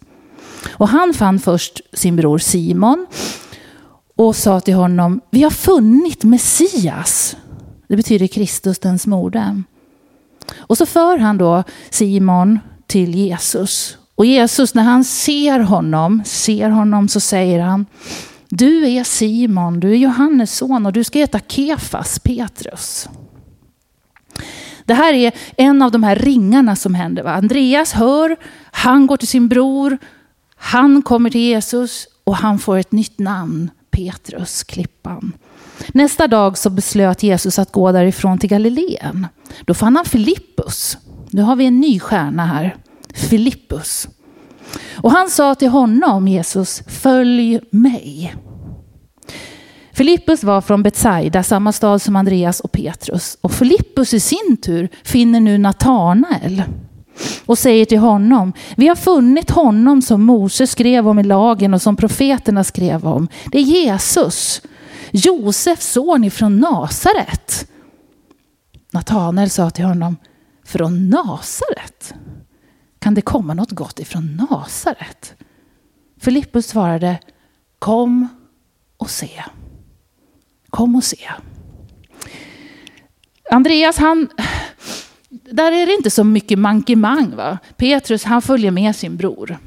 Och 0.69 0.87
han 0.87 1.13
fann 1.13 1.39
först 1.39 1.81
sin 1.93 2.15
bror 2.15 2.37
Simon 2.37 3.07
och 4.15 4.35
sa 4.35 4.59
till 4.59 4.73
honom, 4.73 5.21
vi 5.29 5.43
har 5.43 5.49
funnit 5.49 6.23
Messias. 6.23 7.35
Det 7.87 7.95
betyder 7.95 8.27
Kristus, 8.27 8.79
den 8.79 8.99
smorde. 8.99 9.63
Och 10.57 10.77
så 10.77 10.85
för 10.85 11.17
han 11.17 11.37
då 11.37 11.63
Simon 11.89 12.59
till 12.87 13.15
Jesus. 13.15 13.97
Och 14.15 14.25
Jesus, 14.25 14.73
när 14.73 14.83
han 14.83 15.03
ser 15.03 15.59
honom, 15.59 16.21
ser 16.25 16.69
honom 16.69 17.07
så 17.07 17.19
säger 17.19 17.59
han, 17.59 17.85
du 18.57 18.87
är 18.89 19.03
Simon, 19.03 19.79
du 19.79 19.91
är 19.91 19.95
Johannes 19.95 20.57
son 20.57 20.85
och 20.85 20.93
du 20.93 21.03
ska 21.03 21.19
heta 21.19 21.39
Kefas, 21.39 22.19
Petrus. 22.19 23.09
Det 24.85 24.93
här 24.93 25.13
är 25.13 25.31
en 25.57 25.81
av 25.81 25.91
de 25.91 26.03
här 26.03 26.15
ringarna 26.15 26.75
som 26.75 26.95
händer. 26.95 27.23
Va? 27.23 27.33
Andreas 27.33 27.93
hör, 27.93 28.35
han 28.71 29.07
går 29.07 29.17
till 29.17 29.27
sin 29.27 29.47
bror, 29.47 29.97
han 30.55 31.01
kommer 31.01 31.29
till 31.29 31.41
Jesus 31.41 32.07
och 32.23 32.35
han 32.35 32.59
får 32.59 32.77
ett 32.77 32.91
nytt 32.91 33.19
namn, 33.19 33.69
Petrus, 33.91 34.63
klippan. 34.63 35.33
Nästa 35.87 36.27
dag 36.27 36.57
så 36.57 36.69
beslöt 36.69 37.23
Jesus 37.23 37.59
att 37.59 37.71
gå 37.71 37.91
därifrån 37.91 38.37
till 38.37 38.49
Galileen. 38.49 39.27
Då 39.61 39.73
fann 39.73 39.95
han 39.95 40.05
Filippus. 40.05 40.97
Nu 41.29 41.41
har 41.41 41.55
vi 41.55 41.65
en 41.65 41.79
ny 41.79 41.99
stjärna 41.99 42.45
här. 42.45 42.75
Filippus. 43.13 44.07
Och 44.81 45.11
han 45.11 45.29
sa 45.29 45.55
till 45.55 45.69
honom, 45.69 46.27
Jesus, 46.27 46.83
följ 46.87 47.59
mig. 47.69 48.35
Filippus 49.93 50.43
var 50.43 50.61
från 50.61 50.83
Betsaida, 50.83 51.43
samma 51.43 51.71
stad 51.71 52.01
som 52.01 52.15
Andreas 52.15 52.59
och 52.59 52.71
Petrus. 52.71 53.37
Och 53.41 53.51
Filippus 53.51 54.13
i 54.13 54.19
sin 54.19 54.57
tur 54.61 54.89
finner 55.03 55.39
nu 55.39 55.57
Natanael 55.57 56.63
och 57.45 57.57
säger 57.57 57.85
till 57.85 57.97
honom, 57.99 58.53
vi 58.75 58.87
har 58.87 58.95
funnit 58.95 59.51
honom 59.51 60.01
som 60.01 60.23
Mose 60.23 60.67
skrev 60.67 61.07
om 61.07 61.19
i 61.19 61.23
lagen 61.23 61.73
och 61.73 61.81
som 61.81 61.95
profeterna 61.95 62.63
skrev 62.63 63.07
om. 63.07 63.27
Det 63.51 63.57
är 63.57 63.61
Jesus, 63.61 64.61
Josefs 65.11 65.91
son 65.91 66.23
ifrån 66.23 66.59
Nasaret. 66.59 67.67
Natanael 68.91 69.49
sa 69.49 69.69
till 69.69 69.85
honom, 69.85 70.17
från 70.65 71.09
Nasaret? 71.09 72.13
Kan 73.03 73.13
det 73.13 73.21
komma 73.21 73.53
något 73.53 73.71
gott 73.71 73.99
ifrån 73.99 74.35
Nasaret? 74.35 75.35
Filippus 76.19 76.67
svarade, 76.67 77.19
kom 77.79 78.27
och 78.97 79.09
se. 79.09 79.43
Kom 80.69 80.95
och 80.95 81.03
se. 81.03 81.29
Andreas, 83.51 83.97
han, 83.97 84.29
där 85.29 85.71
är 85.71 85.85
det 85.85 85.93
inte 85.93 86.09
så 86.09 86.23
mycket 86.23 86.59
mankemang. 86.59 87.35
Va? 87.35 87.57
Petrus, 87.77 88.23
han 88.23 88.41
följer 88.41 88.71
med 88.71 88.95
sin 88.95 89.17
bror. 89.17 89.57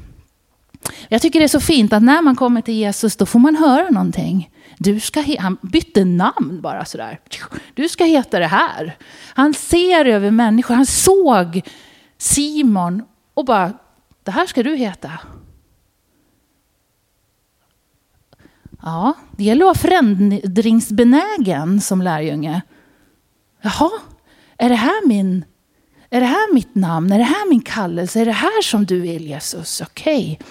Jag 1.07 1.21
tycker 1.21 1.39
det 1.39 1.45
är 1.45 1.47
så 1.47 1.59
fint 1.59 1.93
att 1.93 2.03
när 2.03 2.21
man 2.21 2.35
kommer 2.35 2.61
till 2.61 2.73
Jesus 2.73 3.15
då 3.15 3.25
får 3.25 3.39
man 3.39 3.55
höra 3.55 3.89
någonting. 3.89 4.49
Du 4.77 4.99
ska 4.99 5.23
han 5.39 5.57
bytte 5.61 6.05
namn 6.05 6.61
bara 6.61 6.85
sådär. 6.85 7.19
Du 7.73 7.89
ska 7.89 8.03
heta 8.03 8.39
det 8.39 8.47
här. 8.47 8.97
Han 9.33 9.53
ser 9.53 10.05
över 10.05 10.31
människor. 10.31 10.75
Han 10.75 10.85
såg 10.85 11.61
Simon 12.17 13.03
och 13.37 13.45
bara, 13.45 13.73
det 14.23 14.31
här 14.31 14.45
ska 14.45 14.63
du 14.63 14.75
heta. 14.75 15.11
Ja, 18.81 19.13
det 19.37 19.43
gäller 19.43 19.65
att 19.65 19.67
vara 19.67 19.75
förändringsbenägen 19.75 21.81
som 21.81 22.01
lärjunge. 22.01 22.61
Jaha, 23.61 23.91
är 24.57 24.69
det 24.69 24.75
här 24.75 25.07
min 25.07 25.45
är 26.09 26.19
det 26.19 26.25
här 26.25 26.53
mitt 26.53 26.75
namn? 26.75 27.11
Är 27.11 27.17
det 27.17 27.23
här 27.23 27.49
min 27.49 27.61
kallelse? 27.61 28.21
Är 28.21 28.25
det 28.25 28.31
här 28.31 28.61
som 28.61 28.85
du 28.85 28.99
vill 28.99 29.27
Jesus? 29.27 29.81
Okej. 29.81 30.39
Okay. 30.41 30.47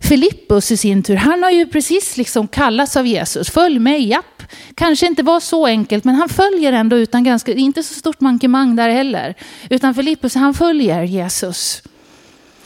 Filippus 0.00 0.70
i 0.70 0.76
sin 0.76 1.02
tur, 1.02 1.16
han 1.16 1.42
har 1.42 1.50
ju 1.50 1.66
precis 1.66 2.16
liksom 2.16 2.48
kallats 2.48 2.96
av 2.96 3.06
Jesus. 3.06 3.50
Följ 3.50 3.78
mig, 3.78 4.08
japp. 4.08 4.35
Kanske 4.74 5.06
inte 5.06 5.22
var 5.22 5.40
så 5.40 5.66
enkelt, 5.66 6.04
men 6.04 6.14
han 6.14 6.28
följer 6.28 6.72
ändå 6.72 6.96
utan 6.96 7.24
ganska, 7.24 7.52
inte 7.52 7.82
så 7.82 7.94
stort 7.94 8.20
mankemang 8.20 8.76
där 8.76 8.88
heller. 8.88 9.34
Utan 9.70 9.94
Filippus, 9.94 10.34
han 10.34 10.54
följer 10.54 11.02
Jesus. 11.02 11.82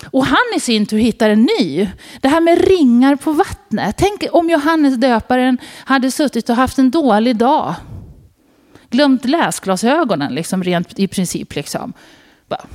Och 0.05 0.27
han 0.27 0.57
i 0.57 0.61
sin 0.61 0.87
tur 0.87 0.99
hittar 0.99 1.31
en 1.31 1.49
ny. 1.61 1.89
Det 2.21 2.29
här 2.29 2.41
med 2.41 2.69
ringar 2.69 3.17
på 3.17 3.33
vattnet. 3.33 3.95
Tänk 3.99 4.25
om 4.33 4.51
Johannes 4.51 4.97
döparen 4.97 5.59
hade 5.85 6.11
suttit 6.11 6.51
och 6.51 6.57
haft 6.57 6.79
en 6.79 6.91
dålig 6.91 7.37
dag. 7.37 7.75
Glömt 8.91 9.25
läsglasögonen 9.25 10.35
liksom 10.35 10.65
rent 10.65 10.99
i 10.99 11.09
princip. 11.09 11.55
Liksom. 11.55 11.93
Bara. 12.49 12.67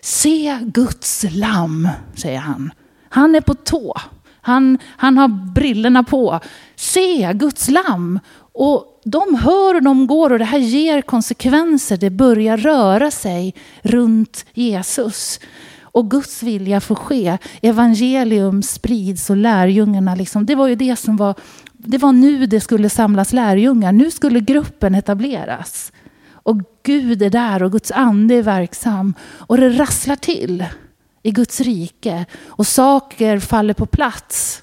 Se 0.00 0.58
Guds 0.62 1.24
lamm, 1.30 1.88
säger 2.14 2.38
han. 2.38 2.70
Han 3.08 3.34
är 3.34 3.40
på 3.40 3.54
tå. 3.54 4.00
Han, 4.42 4.78
han 4.96 5.18
har 5.18 5.28
brillorna 5.28 6.02
på. 6.02 6.40
Se 6.76 7.32
Guds 7.32 7.68
lamm. 7.68 8.20
Och 8.52 9.00
de 9.04 9.34
hör 9.34 9.74
och 9.74 9.82
de 9.82 10.06
går 10.06 10.32
och 10.32 10.38
det 10.38 10.44
här 10.44 10.58
ger 10.58 11.02
konsekvenser. 11.02 11.96
Det 11.96 12.10
börjar 12.10 12.56
röra 12.56 13.10
sig 13.10 13.54
runt 13.82 14.44
Jesus. 14.54 15.40
Och 15.82 16.10
Guds 16.10 16.42
vilja 16.42 16.80
får 16.80 16.94
ske. 16.94 17.38
Evangelium 17.62 18.62
sprids 18.62 19.30
och 19.30 19.36
lärjungarna, 19.36 20.14
liksom, 20.14 20.46
det 20.46 20.54
var 20.54 20.68
ju 20.68 20.74
det 20.74 20.96
som 20.96 21.16
var, 21.16 21.34
det 21.72 21.98
var 21.98 22.12
nu 22.12 22.46
det 22.46 22.60
skulle 22.60 22.90
samlas 22.90 23.32
lärjungar. 23.32 23.92
Nu 23.92 24.10
skulle 24.10 24.40
gruppen 24.40 24.94
etableras. 24.94 25.92
Och 26.32 26.56
Gud 26.82 27.22
är 27.22 27.30
där 27.30 27.62
och 27.62 27.72
Guds 27.72 27.90
ande 27.90 28.34
är 28.34 28.42
verksam. 28.42 29.14
Och 29.22 29.56
det 29.56 29.68
rasslar 29.68 30.16
till 30.16 30.64
i 31.22 31.30
Guds 31.30 31.60
rike. 31.60 32.26
Och 32.46 32.66
saker 32.66 33.38
faller 33.38 33.74
på 33.74 33.86
plats. 33.86 34.62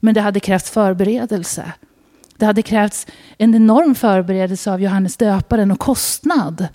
Men 0.00 0.14
det 0.14 0.20
hade 0.20 0.40
krävts 0.40 0.70
förberedelse. 0.70 1.72
Det 2.36 2.46
hade 2.46 2.62
krävts 2.62 3.06
en 3.38 3.54
enorm 3.54 3.94
förberedelse 3.94 4.72
av 4.72 4.82
Johannes 4.82 5.16
döparen 5.16 5.70
och 5.70 5.78
kostnad. 5.78 6.68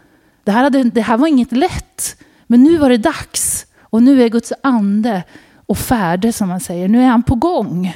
Det 0.44 0.52
här, 0.52 0.64
hade, 0.64 0.84
det 0.84 1.02
här 1.02 1.18
var 1.18 1.28
inget 1.28 1.52
lätt. 1.52 2.18
Men 2.48 2.64
nu 2.64 2.78
var 2.78 2.90
det 2.90 2.98
dags. 2.98 3.66
Och 3.82 4.04
nu 4.04 4.24
är 4.24 4.30
Guds 4.30 4.54
ande 4.64 5.24
och 5.66 5.78
färde 5.78 6.34
som 6.34 6.50
man 6.50 6.60
säger. 6.60 6.88
Nu 6.88 7.02
är 7.02 7.08
han 7.08 7.24
på 7.24 7.36
gång. 7.36 7.96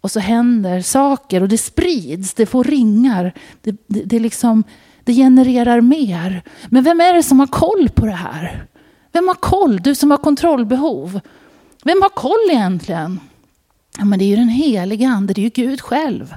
Och 0.00 0.10
så 0.10 0.20
händer 0.20 0.80
saker 0.80 1.42
och 1.42 1.48
det 1.48 1.58
sprids, 1.58 2.34
det 2.34 2.46
får 2.46 2.64
ringar. 2.64 3.32
Det, 3.62 3.76
det, 3.86 4.02
det, 4.04 4.18
liksom, 4.18 4.64
det 5.04 5.14
genererar 5.14 5.80
mer. 5.80 6.42
Men 6.68 6.84
vem 6.84 7.00
är 7.00 7.14
det 7.14 7.22
som 7.22 7.40
har 7.40 7.46
koll 7.46 7.88
på 7.88 8.06
det 8.06 8.12
här? 8.12 8.66
Vem 9.12 9.28
har 9.28 9.34
koll? 9.34 9.76
Du 9.76 9.94
som 9.94 10.10
har 10.10 10.18
kontrollbehov. 10.18 11.20
Vem 11.84 12.02
har 12.02 12.08
koll 12.08 12.50
egentligen? 12.50 13.20
Ja, 13.98 14.04
men 14.04 14.18
det 14.18 14.24
är 14.24 14.28
ju 14.28 14.36
den 14.36 14.48
heliga 14.48 15.08
ande, 15.08 15.34
det 15.34 15.40
är 15.40 15.42
ju 15.42 15.66
Gud 15.66 15.80
själv. 15.80 16.34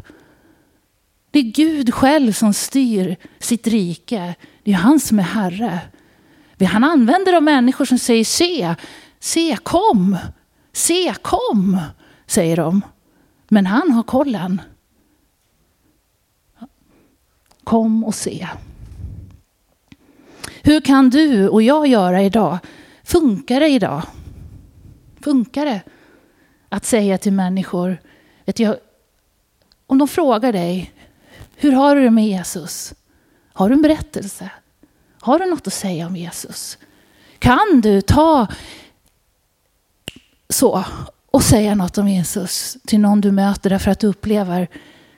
Det 1.31 1.39
är 1.39 1.43
Gud 1.43 1.93
själv 1.93 2.31
som 2.31 2.53
styr 2.53 3.15
sitt 3.39 3.67
rike. 3.67 4.35
Det 4.63 4.71
är 4.71 4.75
han 4.75 4.99
som 4.99 5.19
är 5.19 5.23
herre. 5.23 5.79
Han 6.67 6.83
använder 6.83 7.33
de 7.33 7.45
människor 7.45 7.85
som 7.85 7.99
säger 7.99 8.25
se, 8.25 8.75
se, 9.19 9.57
kom, 9.63 10.17
se, 10.71 11.13
kom, 11.21 11.79
säger 12.27 12.57
de. 12.57 12.81
Men 13.47 13.65
han 13.65 13.91
har 13.91 14.03
kollen. 14.03 14.61
Kom 17.63 18.03
och 18.03 18.15
se. 18.15 18.47
Hur 20.65 20.81
kan 20.81 21.09
du 21.09 21.47
och 21.47 21.61
jag 21.61 21.87
göra 21.87 22.21
idag? 22.21 22.57
Funkar 23.03 23.59
det 23.59 23.67
idag? 23.67 24.01
Funkar 25.21 25.65
det 25.65 25.81
att 26.69 26.85
säga 26.85 27.17
till 27.17 27.33
människor, 27.33 27.97
vet 28.45 28.59
jag, 28.59 28.75
om 29.87 29.97
de 29.97 30.07
frågar 30.07 30.53
dig, 30.53 30.93
hur 31.55 31.71
har 31.71 31.95
du 31.95 32.03
det 32.03 32.09
med 32.09 32.27
Jesus? 32.27 32.93
Har 33.53 33.69
du 33.69 33.75
en 33.75 33.81
berättelse? 33.81 34.49
Har 35.19 35.39
du 35.39 35.45
något 35.45 35.67
att 35.67 35.73
säga 35.73 36.07
om 36.07 36.15
Jesus? 36.15 36.77
Kan 37.39 37.81
du 37.81 38.01
ta 38.01 38.47
så 40.49 40.83
och 41.31 41.43
säga 41.43 41.75
något 41.75 41.97
om 41.97 42.07
Jesus 42.07 42.77
till 42.85 42.99
någon 42.99 43.21
du 43.21 43.31
möter 43.31 43.69
därför 43.69 43.91
att 43.91 43.99
du 43.99 44.07
upplever, 44.07 44.67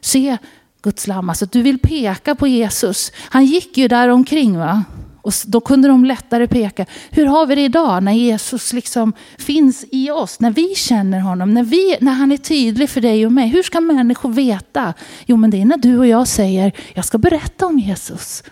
se 0.02 0.38
Guds 0.82 1.08
lamm, 1.08 1.30
alltså 1.30 1.46
du 1.46 1.62
vill 1.62 1.80
peka 1.80 2.36
på 2.36 2.48
Jesus. 2.48 3.12
Han 3.18 3.46
gick 3.46 3.78
ju 3.78 3.88
där 3.88 4.10
omkring 4.10 4.58
va? 4.58 4.84
Och 5.26 5.34
då 5.46 5.62
kunde 5.62 5.88
de 5.88 6.06
lättare 6.06 6.48
peka. 6.48 6.86
Hur 7.10 7.26
har 7.26 7.46
vi 7.46 7.56
det 7.56 7.62
idag 7.62 8.04
när 8.04 8.12
Jesus 8.12 8.74
liksom 8.74 9.14
finns 9.38 9.86
i 9.92 10.12
oss? 10.12 10.40
När 10.40 10.52
vi 10.52 10.76
känner 10.76 11.20
honom, 11.20 11.54
när, 11.54 11.64
vi, 11.64 11.98
när 12.02 12.12
han 12.12 12.32
är 12.32 12.38
tydlig 12.38 12.90
för 12.90 13.02
dig 13.02 13.26
och 13.26 13.32
mig. 13.32 13.48
Hur 13.48 13.64
ska 13.64 13.82
människor 13.82 14.30
veta? 14.30 14.94
Jo 15.26 15.38
men 15.38 15.50
det 15.50 15.62
är 15.62 15.66
när 15.66 15.78
du 15.78 15.98
och 15.98 16.08
jag 16.08 16.28
säger, 16.28 16.72
jag 16.94 17.06
ska 17.06 17.18
berätta 17.18 17.66
om 17.66 17.80
Jesus. 17.80 18.44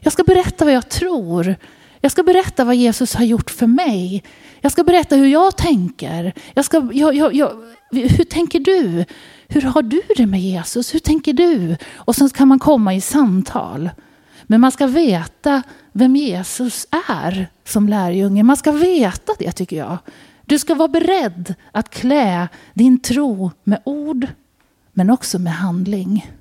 Jag 0.00 0.12
ska 0.12 0.24
berätta 0.24 0.64
vad 0.64 0.74
jag 0.74 0.88
tror. 0.88 1.56
Jag 2.00 2.12
ska 2.12 2.22
berätta 2.22 2.64
vad 2.64 2.76
Jesus 2.76 3.14
har 3.14 3.24
gjort 3.24 3.50
för 3.50 3.66
mig. 3.66 4.22
Jag 4.60 4.72
ska 4.72 4.84
berätta 4.84 5.16
hur 5.16 5.26
jag 5.26 5.56
tänker. 5.56 6.32
Jag 6.54 6.64
ska, 6.64 6.90
jag, 6.92 7.14
jag, 7.14 7.34
jag, 7.34 7.52
hur 7.90 8.24
tänker 8.24 8.60
du? 8.60 9.04
Hur 9.48 9.62
har 9.62 9.82
du 9.82 10.02
det 10.16 10.26
med 10.26 10.40
Jesus? 10.40 10.94
Hur 10.94 11.00
tänker 11.00 11.32
du? 11.32 11.76
Och 11.94 12.16
sen 12.16 12.30
kan 12.30 12.48
man 12.48 12.58
komma 12.58 12.94
i 12.94 13.00
samtal. 13.00 13.90
Men 14.50 14.60
man 14.60 14.72
ska 14.72 14.86
veta 14.86 15.62
vem 15.92 16.16
Jesus 16.16 16.86
är 17.08 17.50
som 17.64 17.88
lärjunge. 17.88 18.42
Man 18.42 18.56
ska 18.56 18.72
veta 18.72 19.32
det 19.38 19.52
tycker 19.52 19.76
jag. 19.76 19.98
Du 20.46 20.58
ska 20.58 20.74
vara 20.74 20.88
beredd 20.88 21.54
att 21.72 21.90
klä 21.90 22.48
din 22.74 22.98
tro 22.98 23.50
med 23.64 23.82
ord 23.84 24.26
men 24.92 25.10
också 25.10 25.38
med 25.38 25.52
handling. 25.52 26.32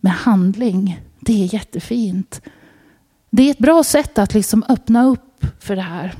Med 0.00 0.12
handling. 0.12 1.00
Det 1.20 1.44
är 1.44 1.54
jättefint. 1.54 2.40
Det 3.30 3.42
är 3.42 3.50
ett 3.50 3.58
bra 3.58 3.84
sätt 3.84 4.18
att 4.18 4.34
liksom 4.34 4.64
öppna 4.68 5.04
upp 5.04 5.46
för 5.60 5.76
det 5.76 5.82
här. 5.82 6.14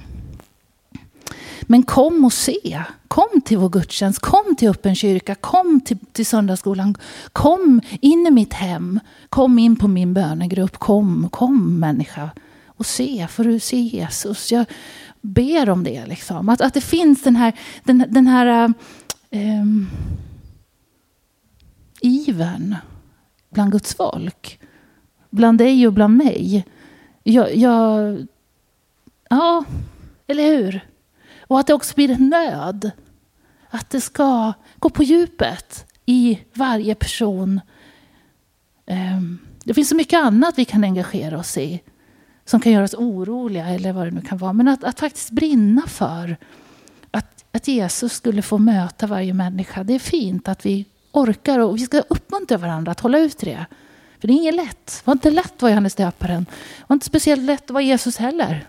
Men 1.70 1.82
kom 1.82 2.24
och 2.24 2.32
se. 2.32 2.82
Kom 3.08 3.40
till 3.44 3.58
vår 3.58 3.68
gudstjänst, 3.68 4.18
kom 4.18 4.56
till 4.56 4.68
öppen 4.68 4.94
kyrka, 4.94 5.34
kom 5.34 5.80
till, 5.80 5.98
till 6.12 6.26
söndagsskolan. 6.26 6.96
Kom 7.32 7.80
in 8.00 8.26
i 8.26 8.30
mitt 8.30 8.52
hem, 8.52 9.00
kom 9.28 9.58
in 9.58 9.76
på 9.76 9.88
min 9.88 10.14
bönegrupp. 10.14 10.78
Kom, 10.78 11.28
kom 11.30 11.80
människa 11.80 12.30
och 12.66 12.86
se, 12.86 13.26
får 13.30 13.44
du 13.44 13.58
se 13.58 13.76
Jesus. 13.76 14.52
Jag 14.52 14.66
ber 15.20 15.70
om 15.70 15.84
det. 15.84 16.06
Liksom. 16.06 16.48
Att, 16.48 16.60
att 16.60 16.74
det 16.74 16.80
finns 16.80 17.22
den 17.22 17.36
här, 17.36 17.52
den, 17.84 18.04
den 18.08 18.26
här 18.26 18.74
um, 19.30 19.90
ivern 22.00 22.76
bland 23.50 23.72
Guds 23.72 23.94
folk 23.94 24.60
bland 25.30 25.58
dig 25.58 25.86
och 25.86 25.92
bland 25.92 26.16
mig. 26.16 26.66
Jag, 27.22 27.56
jag, 27.56 28.26
ja, 29.28 29.64
eller 30.26 30.46
hur? 30.46 30.89
Och 31.50 31.60
att 31.60 31.66
det 31.66 31.74
också 31.74 31.94
blir 31.94 32.10
en 32.10 32.28
nöd. 32.28 32.90
Att 33.70 33.90
det 33.90 34.00
ska 34.00 34.52
gå 34.78 34.90
på 34.90 35.02
djupet 35.02 35.86
i 36.06 36.38
varje 36.54 36.94
person. 36.94 37.60
Ehm, 38.86 39.38
det 39.64 39.74
finns 39.74 39.88
så 39.88 39.96
mycket 39.96 40.18
annat 40.18 40.58
vi 40.58 40.64
kan 40.64 40.84
engagera 40.84 41.38
oss 41.38 41.58
i 41.58 41.82
som 42.44 42.60
kan 42.60 42.72
göra 42.72 42.84
oss 42.84 42.94
oroliga 42.94 43.66
eller 43.66 43.92
vad 43.92 44.06
det 44.06 44.10
nu 44.10 44.20
kan 44.20 44.38
vara. 44.38 44.52
Men 44.52 44.68
att, 44.68 44.84
att 44.84 45.00
faktiskt 45.00 45.30
brinna 45.30 45.82
för 45.86 46.36
att, 47.10 47.44
att 47.52 47.68
Jesus 47.68 48.12
skulle 48.12 48.42
få 48.42 48.58
möta 48.58 49.06
varje 49.06 49.34
människa. 49.34 49.84
Det 49.84 49.94
är 49.94 49.98
fint 49.98 50.48
att 50.48 50.66
vi 50.66 50.86
orkar 51.12 51.58
och 51.58 51.76
vi 51.76 51.80
ska 51.80 52.00
uppmuntra 52.00 52.58
varandra 52.58 52.92
att 52.92 53.00
hålla 53.00 53.18
ut 53.18 53.38
det. 53.38 53.66
För 54.20 54.28
det 54.28 54.34
är 54.34 54.36
inget 54.36 54.54
lätt. 54.54 54.86
Det 54.86 55.06
var 55.06 55.12
inte 55.12 55.30
lätt 55.30 55.52
att 55.52 55.62
vara 55.62 55.72
Johannes 55.72 55.94
döparen. 55.94 56.44
Det 56.78 56.84
var 56.86 56.94
inte 56.94 57.06
speciellt 57.06 57.42
lätt 57.42 57.64
att 57.64 57.70
vara 57.70 57.84
Jesus 57.84 58.16
heller. 58.16 58.66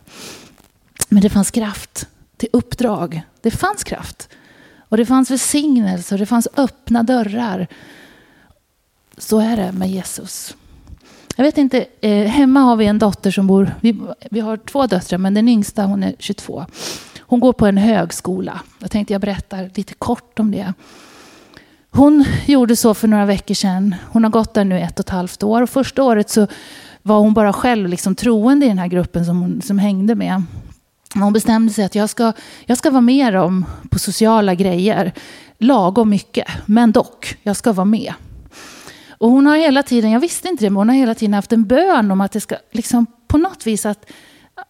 Men 1.10 1.22
det 1.22 1.30
fanns 1.30 1.52
kraft 1.52 2.08
till 2.42 2.50
uppdrag. 2.54 3.22
Det 3.42 3.52
fanns 3.52 3.84
kraft. 3.84 4.30
Och 4.90 4.98
det 4.98 5.06
fanns 5.06 5.32
välsignelse 5.32 6.16
och 6.16 6.20
det 6.20 6.26
fanns 6.26 6.48
öppna 6.58 7.04
dörrar. 7.04 7.68
Så 9.18 9.40
är 9.40 9.58
det 9.58 9.72
med 9.72 9.90
Jesus. 9.90 10.56
Jag 11.36 11.44
vet 11.44 11.58
inte, 11.58 11.86
eh, 12.02 12.28
hemma 12.28 12.60
har 12.60 12.76
vi 12.76 12.86
en 12.86 13.00
dotter 13.00 13.32
som 13.32 13.48
bor, 13.48 13.76
vi, 13.82 14.02
vi 14.32 14.40
har 14.40 14.58
två 14.58 14.88
döttrar 14.88 15.18
men 15.18 15.34
den 15.34 15.50
yngsta 15.50 15.84
hon 15.84 16.04
är 16.04 16.16
22. 16.20 16.66
Hon 17.20 17.40
går 17.40 17.54
på 17.54 17.66
en 17.66 17.78
högskola. 17.78 18.62
Jag 18.80 18.92
tänkte 18.92 19.14
jag 19.14 19.22
berättar 19.22 19.72
lite 19.76 19.94
kort 19.94 20.40
om 20.40 20.52
det. 20.52 20.74
Hon 21.90 22.26
gjorde 22.46 22.76
så 22.76 22.94
för 22.94 23.08
några 23.08 23.26
veckor 23.26 23.54
sedan. 23.54 23.96
Hon 24.12 24.24
har 24.24 24.32
gått 24.32 24.54
där 24.54 24.66
nu 24.66 24.80
ett 24.80 25.00
och 25.00 25.06
ett 25.06 25.10
halvt 25.10 25.44
år. 25.44 25.62
Och 25.62 25.70
första 25.70 26.04
året 26.04 26.30
så 26.30 26.48
var 27.02 27.20
hon 27.20 27.34
bara 27.34 27.54
själv 27.54 27.90
liksom 27.90 28.16
troende 28.16 28.66
i 28.66 28.70
den 28.70 28.80
här 28.80 28.88
gruppen 28.88 29.26
som 29.26 29.42
hon 29.42 29.62
som 29.62 29.80
hängde 29.80 30.16
med. 30.16 30.44
Hon 31.14 31.34
bestämde 31.34 31.74
sig 31.74 31.86
att 31.86 31.96
jag 31.96 32.10
ska, 32.10 32.34
jag 32.66 32.78
ska 32.78 32.90
vara 32.90 33.02
med 33.02 33.34
dem 33.34 33.66
på 33.90 34.00
sociala 34.00 34.56
grejer. 34.56 35.14
Lagom 35.58 36.10
mycket, 36.10 36.48
men 36.66 36.92
dock, 36.92 37.38
jag 37.44 37.56
ska 37.56 37.74
vara 37.74 37.86
med. 37.86 38.14
Och 39.10 39.30
hon 39.30 39.46
har 39.46 39.58
hela 39.58 39.84
tiden, 39.84 40.12
jag 40.12 40.20
visste 40.20 40.48
inte 40.48 40.66
det, 40.66 40.70
men 40.70 40.78
hon 40.78 40.90
har 40.90 40.96
hela 40.96 41.16
tiden 41.16 41.34
haft 41.34 41.54
en 41.54 41.66
bön 41.66 42.12
om 42.12 42.22
att 42.22 42.32
det 42.32 42.42
ska, 42.42 42.56
liksom 42.72 43.06
på 43.28 43.38
något 43.38 43.68
vis 43.68 43.86
att, 43.86 44.12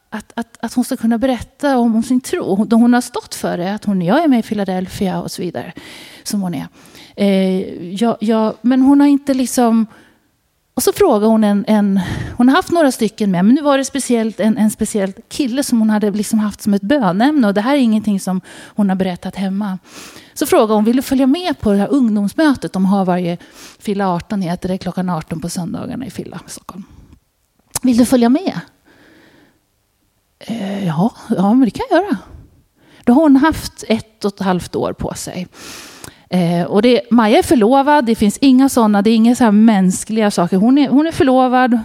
att, 0.09 0.31
att, 0.35 0.57
att 0.61 0.73
hon 0.73 0.85
ska 0.85 0.97
kunna 0.97 1.17
berätta 1.17 1.77
om, 1.77 1.95
om 1.95 2.03
sin 2.03 2.21
tro. 2.21 2.55
Hon, 2.55 2.71
hon 2.71 2.93
har 2.93 3.01
stått 3.01 3.35
för 3.35 3.57
det, 3.57 3.73
att 3.73 3.85
hon, 3.85 4.01
jag 4.01 4.23
är 4.23 4.27
med 4.27 4.39
i 4.39 4.43
Philadelphia 4.43 5.21
och 5.21 5.31
så 5.31 5.41
vidare, 5.41 5.73
som 6.23 6.41
hon 6.41 6.53
är. 6.53 6.67
Eh, 7.15 7.93
jag, 7.93 8.17
jag, 8.19 8.53
men 8.61 8.81
hon 8.81 8.99
har 8.99 9.07
inte 9.07 9.33
liksom... 9.33 9.85
Och 10.73 10.83
så 10.83 10.93
frågar 10.93 11.27
hon 11.27 11.43
en, 11.43 11.65
en, 11.67 11.99
Hon 12.37 12.49
har 12.49 12.55
haft 12.55 12.71
några 12.71 12.91
stycken 12.91 13.31
med, 13.31 13.45
men 13.45 13.55
nu 13.55 13.61
var 13.61 13.77
det 13.77 13.85
speciellt 13.85 14.39
en, 14.39 14.57
en 14.57 14.71
speciell 14.71 15.13
kille 15.29 15.63
som 15.63 15.79
hon 15.79 15.89
hade 15.89 16.11
liksom 16.11 16.39
haft 16.39 16.61
som 16.61 16.73
ett 16.73 16.81
bönämne. 16.81 17.47
Och 17.47 17.53
det 17.53 17.61
här 17.61 17.75
är 17.75 17.79
ingenting 17.79 18.19
som 18.19 18.41
hon 18.75 18.89
har 18.89 18.95
berättat 18.95 19.35
hemma. 19.35 19.79
Så 20.33 20.45
frågade 20.45 20.73
hon, 20.73 20.83
vill 20.83 20.95
du 20.95 21.01
följa 21.01 21.27
med 21.27 21.59
på 21.59 21.71
det 21.71 21.77
här 21.77 21.91
ungdomsmötet 21.91 22.73
de 22.73 22.85
har 22.85 23.05
varje 23.05 23.37
Filla 23.79 24.07
18 24.07 24.41
heter 24.41 24.69
det, 24.69 24.77
klockan 24.77 25.09
18 25.09 25.41
på 25.41 25.49
söndagarna 25.49 26.05
i 26.05 26.09
Filla, 26.09 26.39
Stockholm. 26.47 26.83
Vill 27.81 27.97
du 27.97 28.05
följa 28.05 28.29
med? 28.29 28.59
Eh, 30.39 30.87
ja, 30.87 31.13
ja, 31.29 31.53
men 31.53 31.65
det 31.65 31.71
kan 31.71 31.85
jag 31.89 32.03
göra. 32.03 32.17
Då 33.03 33.13
har 33.13 33.21
hon 33.21 33.35
haft 33.35 33.83
ett 33.87 34.25
och 34.25 34.33
ett 34.33 34.39
halvt 34.39 34.75
år 34.75 34.93
på 34.93 35.13
sig. 35.13 35.47
Eh, 36.31 36.63
och 36.63 36.81
det, 36.81 37.01
Maja 37.11 37.37
är 37.37 37.43
förlovad, 37.43 38.05
det 38.05 38.15
finns 38.15 38.37
inga 38.37 38.69
sådana, 38.69 39.01
det 39.01 39.09
är 39.09 39.15
inga 39.15 39.35
så 39.35 39.43
här 39.43 39.51
mänskliga 39.51 40.31
saker. 40.31 40.57
Hon 40.57 40.77
är, 40.77 40.89
hon 40.89 41.07
är 41.07 41.11
förlovad, 41.11 41.79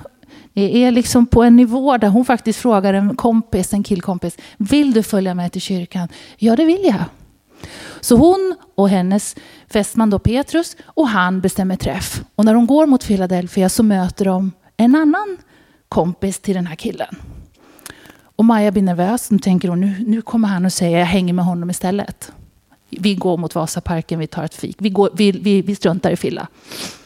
det 0.52 0.84
är 0.84 0.90
liksom 0.90 1.26
på 1.26 1.42
en 1.42 1.56
nivå 1.56 1.96
där 1.96 2.08
hon 2.08 2.24
faktiskt 2.24 2.58
frågar 2.58 2.94
en 2.94 3.16
kompis, 3.16 3.72
en 3.72 3.82
killkompis, 3.82 4.36
vill 4.56 4.92
du 4.92 5.02
följa 5.02 5.34
med 5.34 5.52
till 5.52 5.60
kyrkan? 5.60 6.08
Ja, 6.36 6.56
det 6.56 6.64
vill 6.64 6.84
jag. 6.84 7.04
Så 8.00 8.16
hon 8.16 8.56
och 8.74 8.88
hennes 8.88 9.36
fästman 9.68 10.10
då 10.10 10.18
Petrus 10.18 10.76
och 10.84 11.08
han 11.08 11.40
bestämmer 11.40 11.76
träff. 11.76 12.22
Och 12.34 12.44
när 12.44 12.54
de 12.54 12.66
går 12.66 12.86
mot 12.86 13.06
Philadelphia 13.06 13.68
så 13.68 13.82
möter 13.82 14.24
de 14.24 14.52
en 14.76 14.94
annan 14.94 15.36
kompis 15.88 16.38
till 16.38 16.54
den 16.54 16.66
här 16.66 16.76
killen. 16.76 17.16
Och 18.36 18.44
Maja 18.44 18.70
blir 18.70 18.82
nervös. 18.82 19.30
Nu 19.30 19.38
tänker 19.38 19.68
hon, 19.68 19.80
nu, 19.80 20.04
nu 20.06 20.22
kommer 20.22 20.48
han 20.48 20.64
och 20.64 20.72
säger 20.72 20.98
jag 20.98 21.06
hänger 21.06 21.32
med 21.32 21.44
honom 21.44 21.70
istället. 21.70 22.32
Vi 23.00 23.14
går 23.14 23.36
mot 23.36 23.54
Vasaparken, 23.54 24.18
vi 24.18 24.26
tar 24.26 24.44
ett 24.44 24.54
fik. 24.54 24.76
Vi, 24.78 24.90
går, 24.90 25.10
vi, 25.14 25.32
vi, 25.32 25.62
vi 25.62 25.74
struntar 25.74 26.10
i 26.10 26.16
Filla. 26.16 26.46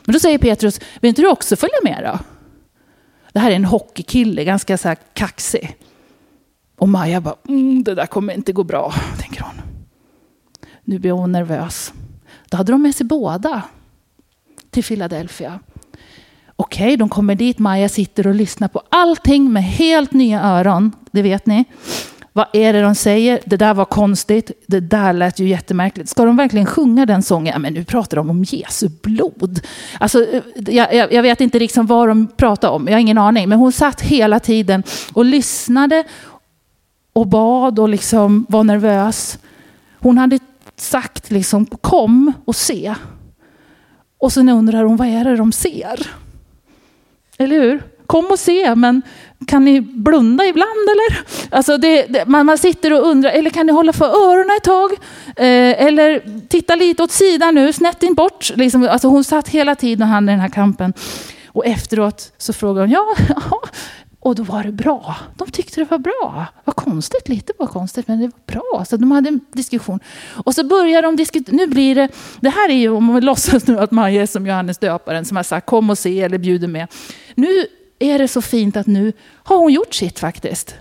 Men 0.04 0.12
då 0.12 0.18
säger 0.18 0.38
Petrus, 0.38 0.80
vill 1.00 1.09
inte 1.09 1.23
du 1.23 1.28
också 1.28 1.56
följa 1.56 1.76
med 1.85 2.04
då? 2.04 2.18
Det 3.32 3.40
här 3.40 3.50
är 3.50 3.56
en 3.56 3.64
hockeykille, 3.64 4.44
ganska 4.44 4.78
så 4.78 4.88
här 4.88 4.99
kaxig. 5.12 5.76
Och 6.76 6.88
Maja 6.88 7.20
bara, 7.20 7.35
mm, 7.49 7.85
det 7.85 7.94
där 7.94 8.06
kommer 8.06 8.35
inte 8.35 8.52
gå 8.52 8.64
bra, 8.64 8.94
tänker 9.20 9.42
hon. 9.42 9.54
Nu 10.85 10.99
blir 10.99 11.12
hon 11.12 11.32
nervös. 11.32 11.92
Då 12.49 12.56
hade 12.56 12.73
de 12.73 12.82
med 12.82 12.94
sig 12.94 13.06
båda 13.06 13.62
till 14.70 14.85
Philadelphia. 14.85 15.61
Okej, 16.56 16.87
okay, 16.87 16.97
de 16.97 17.09
kommer 17.09 17.35
dit. 17.35 17.59
Maja 17.59 17.88
sitter 17.88 18.26
och 18.26 18.35
lyssnar 18.35 18.68
på 18.68 18.82
allting 18.88 19.52
med 19.52 19.64
helt 19.64 20.12
nya 20.12 20.42
öron. 20.42 20.92
Det 21.11 21.23
vet 21.23 21.47
ni. 21.47 21.64
Vad 22.40 22.49
är 22.52 22.73
det 22.73 22.82
de 22.82 22.94
säger? 22.94 23.40
Det 23.44 23.56
där 23.56 23.75
var 23.75 23.85
konstigt. 23.85 24.50
Det 24.66 24.80
där 24.80 25.12
lät 25.12 25.38
ju 25.38 25.49
jättemärkligt. 25.49 26.09
Ska 26.09 26.25
de 26.25 26.37
verkligen 26.37 26.66
sjunga 26.66 27.06
den 27.06 27.23
sången? 27.23 27.52
Ja, 27.52 27.58
men 27.58 27.75
nu 27.75 27.84
pratar 27.84 28.17
de 28.17 28.30
om 28.30 28.45
Jesu 28.45 28.88
blod. 29.02 29.60
Alltså, 29.99 30.25
eh, 30.25 30.43
jag, 30.56 30.95
jag, 30.95 31.12
jag 31.12 31.23
vet 31.23 31.41
inte 31.41 31.58
liksom 31.58 31.86
vad 31.86 32.08
de 32.08 32.26
pratar 32.26 32.71
om. 32.71 32.86
Jag 32.86 32.95
har 32.95 33.00
ingen 33.00 33.19
aning. 33.19 33.49
Men 33.49 33.58
hon 33.58 33.73
satt 33.73 34.00
hela 34.00 34.41
tiden 34.41 34.82
och 35.12 35.25
lyssnade 35.25 36.04
och 37.12 37.26
bad 37.26 37.78
och 37.78 37.88
liksom 37.88 38.47
var 38.49 38.65
nervös. 38.65 39.38
Hon 39.99 40.19
hade 40.19 40.38
sagt 40.76 41.30
liksom 41.30 41.67
kom 41.67 42.32
och 42.45 42.56
se. 42.56 42.95
Och 44.19 44.32
sen 44.32 44.49
undrar 44.49 44.84
hon 44.84 44.97
vad 44.97 45.08
är 45.08 45.25
det 45.25 45.36
de 45.36 45.52
ser? 45.52 46.10
Eller 47.38 47.60
hur? 47.60 47.82
Kom 48.10 48.26
och 48.26 48.38
se, 48.38 48.75
men 48.75 49.02
kan 49.46 49.64
ni 49.64 49.80
blunda 49.80 50.44
ibland 50.44 50.88
eller? 50.88 51.25
Alltså 51.56 51.78
det, 51.78 52.06
det, 52.06 52.26
man, 52.26 52.46
man, 52.46 52.58
sitter 52.58 52.92
och 52.92 53.08
undrar, 53.08 53.30
eller 53.30 53.50
kan 53.50 53.66
ni 53.66 53.73
hålla 53.73 53.92
för 53.92 54.04
öronen 54.04 54.56
ett 54.56 54.62
tag? 54.62 54.92
Eh, 55.36 55.86
eller 55.86 56.23
titta 56.49 56.75
lite 56.75 57.02
åt 57.02 57.10
sidan 57.10 57.54
nu, 57.54 57.73
snett 57.73 58.02
in 58.02 58.14
bort. 58.14 58.52
Liksom, 58.56 58.88
alltså 58.90 59.08
hon 59.08 59.25
satt 59.25 59.49
hela 59.49 59.75
tiden 59.75 60.02
och 60.02 60.08
hann 60.08 60.28
i 60.28 60.32
den 60.32 60.40
här 60.40 60.49
kampen. 60.49 60.92
Och 61.49 61.66
efteråt 61.66 62.32
så 62.38 62.52
frågade 62.52 62.86
hon, 62.86 62.90
ja, 62.90 63.14
ja, 63.50 63.60
och 64.20 64.34
då 64.34 64.42
var 64.42 64.62
det 64.62 64.73
bra. 64.73 65.16
De 65.36 65.50
tyckte 65.50 65.80
det 65.80 65.90
var 65.90 65.99
bra. 65.99 66.46
Vad 66.64 66.76
konstigt, 66.76 67.28
lite 67.28 67.52
var 67.58 67.66
konstigt, 67.66 68.08
men 68.08 68.20
det 68.20 68.26
var 68.26 68.54
bra. 68.54 68.84
Så 68.84 68.96
de 68.96 69.10
hade 69.10 69.28
en 69.28 69.40
diskussion. 69.52 70.00
Och 70.44 70.54
så 70.54 70.64
börjar 70.64 71.02
de 71.02 71.16
diskutera. 71.16 71.56
Nu 71.56 71.66
blir 71.66 71.94
det, 71.94 72.08
det 72.40 72.50
här 72.50 72.68
är 72.68 72.76
ju, 72.76 72.88
om 72.88 73.04
man 73.04 73.25
låtsas 73.25 73.66
nu 73.66 73.78
att 73.78 73.90
Maja 73.90 74.23
är 74.23 74.26
som 74.26 74.46
Johannes 74.46 74.78
döparen 74.78 75.25
som 75.25 75.36
har 75.36 75.44
sagt 75.44 75.66
kom 75.66 75.90
och 75.90 75.99
se 75.99 76.20
eller 76.20 76.38
bjuder 76.38 76.68
med. 76.68 76.88
Nu 77.34 77.66
är 78.00 78.19
det 78.19 78.28
så 78.28 78.43
fint 78.43 78.76
att 78.76 78.86
nu 78.86 79.13
har 79.23 79.56
hon 79.56 79.73
gjort 79.73 79.95
sitt 79.95 80.19
faktiskt. 80.19 80.75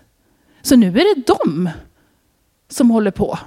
Så 0.62 0.76
nu 0.76 0.88
är 0.88 1.16
det 1.16 1.24
de 1.28 1.70
som 2.70 2.92
håller 2.92 3.12
på. 3.12 3.40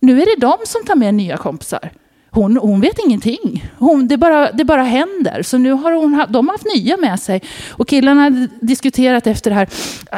Nu 0.00 0.22
är 0.22 0.26
det 0.26 0.46
de 0.46 0.56
som 0.64 0.84
tar 0.84 0.94
med 0.94 1.14
nya 1.14 1.36
kompisar. 1.36 1.90
Hon, 2.30 2.56
hon 2.56 2.80
vet 2.80 2.98
ingenting. 3.06 3.70
Hon, 3.78 4.08
det, 4.08 4.16
bara, 4.16 4.52
det 4.52 4.64
bara 4.64 4.82
händer. 4.82 5.42
Så 5.42 5.58
nu 5.58 5.72
har 5.72 5.92
hon, 5.92 6.24
de 6.28 6.48
har 6.48 6.54
haft 6.54 6.66
nya 6.76 6.96
med 6.96 7.20
sig. 7.20 7.42
Och 7.70 7.88
killarna 7.88 8.22
har 8.22 8.48
diskuterat 8.60 9.26
efter 9.26 9.50
det 9.50 9.54
här. 9.56 9.68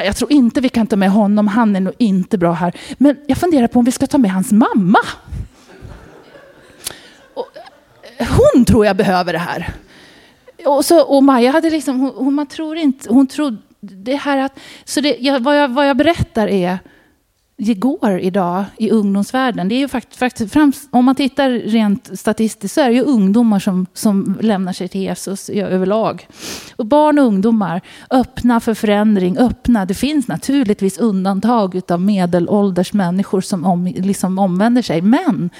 Jag 0.05 0.17
tror 0.17 0.33
inte 0.33 0.61
vi 0.61 0.69
kan 0.69 0.87
ta 0.87 0.97
med 0.97 1.11
honom. 1.11 1.49
Han 1.49 1.77
är 1.77 1.81
nog 1.81 1.95
inte 1.99 2.39
bra 2.39 2.53
här. 2.53 2.73
Men 2.99 3.17
jag 3.27 3.39
funderar 3.39 3.67
på 3.67 3.79
om 3.79 3.85
vi 3.85 3.93
ska 3.93 4.07
ta 4.07 4.19
med 4.19 4.31
hans 4.31 4.53
mamma. 4.53 4.99
Och, 7.35 7.47
eh, 8.17 8.29
hon 8.29 8.65
tror 8.65 8.87
jag 8.87 8.97
behöver 8.97 9.33
det 9.33 9.39
här. 9.39 9.75
Och, 10.67 10.85
så, 10.85 11.03
och 11.03 11.23
Maja 11.23 11.51
hade 11.51 11.71
liksom, 11.71 12.01
hon, 12.01 12.35
man 12.35 12.47
tror 12.47 12.77
inte, 12.77 13.09
hon 13.09 13.27
trodde 13.27 13.59
det 13.81 14.17
här 14.17 14.39
att, 14.39 14.59
så 14.85 15.01
det, 15.01 15.17
jag, 15.21 15.41
vad, 15.41 15.59
jag, 15.59 15.69
vad 15.69 15.89
jag 15.89 15.97
berättar 15.97 16.49
är, 16.49 16.79
det 17.63 17.75
går 17.75 18.21
idag 18.21 18.65
i 18.79 18.91
ungdomsvärlden. 18.91 19.69
Det 19.69 19.75
är 19.75 19.79
ju 19.79 19.89
fakt, 19.89 20.17
fakt, 20.17 20.53
främst, 20.53 20.89
om 20.91 21.05
man 21.05 21.15
tittar 21.15 21.51
rent 21.51 22.19
statistiskt 22.19 22.75
så 22.75 22.81
är 22.81 22.89
det 22.89 22.95
ju 22.95 23.03
ungdomar 23.03 23.59
som, 23.59 23.87
som 23.95 24.39
lämnar 24.41 24.73
sig 24.73 24.89
till 24.89 25.01
Jesus 25.01 25.49
överlag. 25.49 26.27
Och 26.77 26.87
barn 26.87 27.19
och 27.19 27.25
ungdomar, 27.25 27.81
öppna 28.11 28.61
för 28.61 28.75
förändring, 28.75 29.39
öppna. 29.39 29.87
Det 29.87 29.95
finns 29.95 30.29
naturligtvis 30.29 30.99
undantag 30.99 31.81
av 31.89 32.01
medelålders 32.01 32.93
människor 32.93 33.41
som 33.41 33.65
om, 33.65 33.87
liksom 33.87 34.39
omvänder 34.39 34.83
sig. 34.83 35.01
Men 35.03 35.51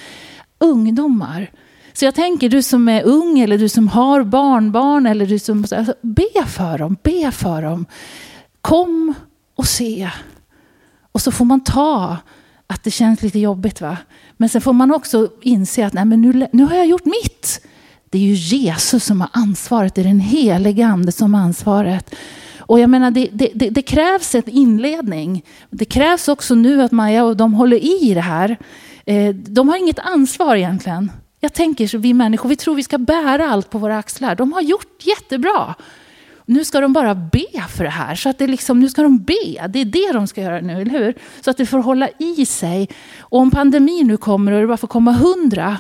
ungdomar, 0.59 1.51
så 1.93 2.05
jag 2.05 2.15
tänker, 2.15 2.49
du 2.49 2.63
som 2.63 2.89
är 2.89 3.03
ung 3.03 3.39
eller 3.39 3.59
du 3.59 3.69
som 3.69 3.89
har 3.89 4.25
barnbarn 4.25 5.07
eller 5.07 5.27
du 5.27 5.39
som... 5.39 5.59
Alltså, 5.59 5.95
be 6.03 6.47
för 6.47 6.79
dem, 6.79 6.97
be 7.03 7.31
för 7.31 7.63
dem. 7.63 7.87
Kom 8.61 9.15
och 9.55 9.67
se. 9.67 10.11
Och 11.13 11.21
så 11.21 11.33
får 11.33 11.45
man 11.45 11.61
ta 11.61 12.17
att 12.67 12.85
det 12.85 12.91
känns 12.91 13.23
lite 13.23 13.39
jobbigt. 13.39 13.81
va? 13.81 13.97
Men 14.37 14.49
sen 14.49 14.61
får 14.61 14.73
man 14.73 14.95
också 14.95 15.29
inse 15.43 15.87
att 15.87 15.93
Nej, 15.93 16.05
men 16.05 16.21
nu, 16.21 16.47
nu 16.53 16.65
har 16.65 16.77
jag 16.77 16.87
gjort 16.87 17.05
mitt. 17.05 17.67
Det 18.11 18.19
är 18.19 18.23
ju 18.23 18.35
Jesus 18.35 19.05
som 19.05 19.21
har 19.21 19.31
ansvaret, 19.33 19.95
det 19.95 20.01
är 20.01 20.05
den 20.05 20.21
helige 20.21 20.87
ande 20.87 21.13
som 21.13 21.35
har 21.35 21.43
ansvaret. 21.43 22.15
Och 22.59 22.81
jag 22.81 22.91
menar, 22.91 23.11
det, 23.11 23.29
det, 23.33 23.51
det, 23.55 23.71
det, 23.71 23.83
krävs 23.83 24.35
en 24.35 24.49
inledning. 24.49 25.45
Det 25.71 25.85
krävs 25.85 26.29
också 26.29 26.55
nu 26.55 26.83
att 26.83 26.93
Maja 26.93 27.25
och 27.25 27.37
de 27.37 27.55
håller 27.55 27.77
i 27.77 28.15
det 28.15 28.21
här. 28.21 28.57
Eh, 29.05 29.35
de 29.35 29.69
har 29.69 29.77
inget 29.77 29.99
ansvar 29.99 30.57
egentligen. 30.57 31.11
Jag 31.41 31.53
tänker 31.53 31.87
så 31.87 31.99
vi 31.99 32.15
människor, 32.15 32.49
vi 32.49 32.57
tror 32.57 32.75
vi 32.75 32.83
ska 32.83 32.99
bära 32.99 33.49
allt 33.49 33.71
på 33.71 33.79
våra 33.79 33.99
axlar. 33.99 34.35
De 34.35 34.53
har 34.53 34.61
gjort 34.61 35.07
jättebra. 35.07 35.75
Nu 36.47 36.65
ska 36.65 36.81
de 36.81 36.93
bara 36.93 37.15
be 37.15 37.63
för 37.69 37.85
det 37.85 37.91
här. 37.91 38.15
Så 38.15 38.29
att 38.29 38.39
det 38.39 38.47
liksom, 38.47 38.81
nu 38.81 38.89
ska 38.89 39.03
de 39.03 39.19
be. 39.19 39.67
Det 39.69 39.79
är 39.79 39.85
det 39.85 40.13
de 40.13 40.27
ska 40.27 40.43
göra 40.43 40.61
nu, 40.61 40.81
eller 40.81 40.91
hur? 40.91 41.15
Så 41.41 41.51
att 41.51 41.57
det 41.57 41.67
får 41.67 41.79
hålla 41.79 42.09
i 42.19 42.47
sig. 42.47 42.89
Och 43.21 43.39
om 43.39 43.51
pandemin 43.51 44.07
nu 44.07 44.17
kommer 44.17 44.53
och 44.53 44.61
det 44.61 44.67
bara 44.67 44.77
får 44.77 44.89
komma 44.89 45.13
hundra. 45.13 45.77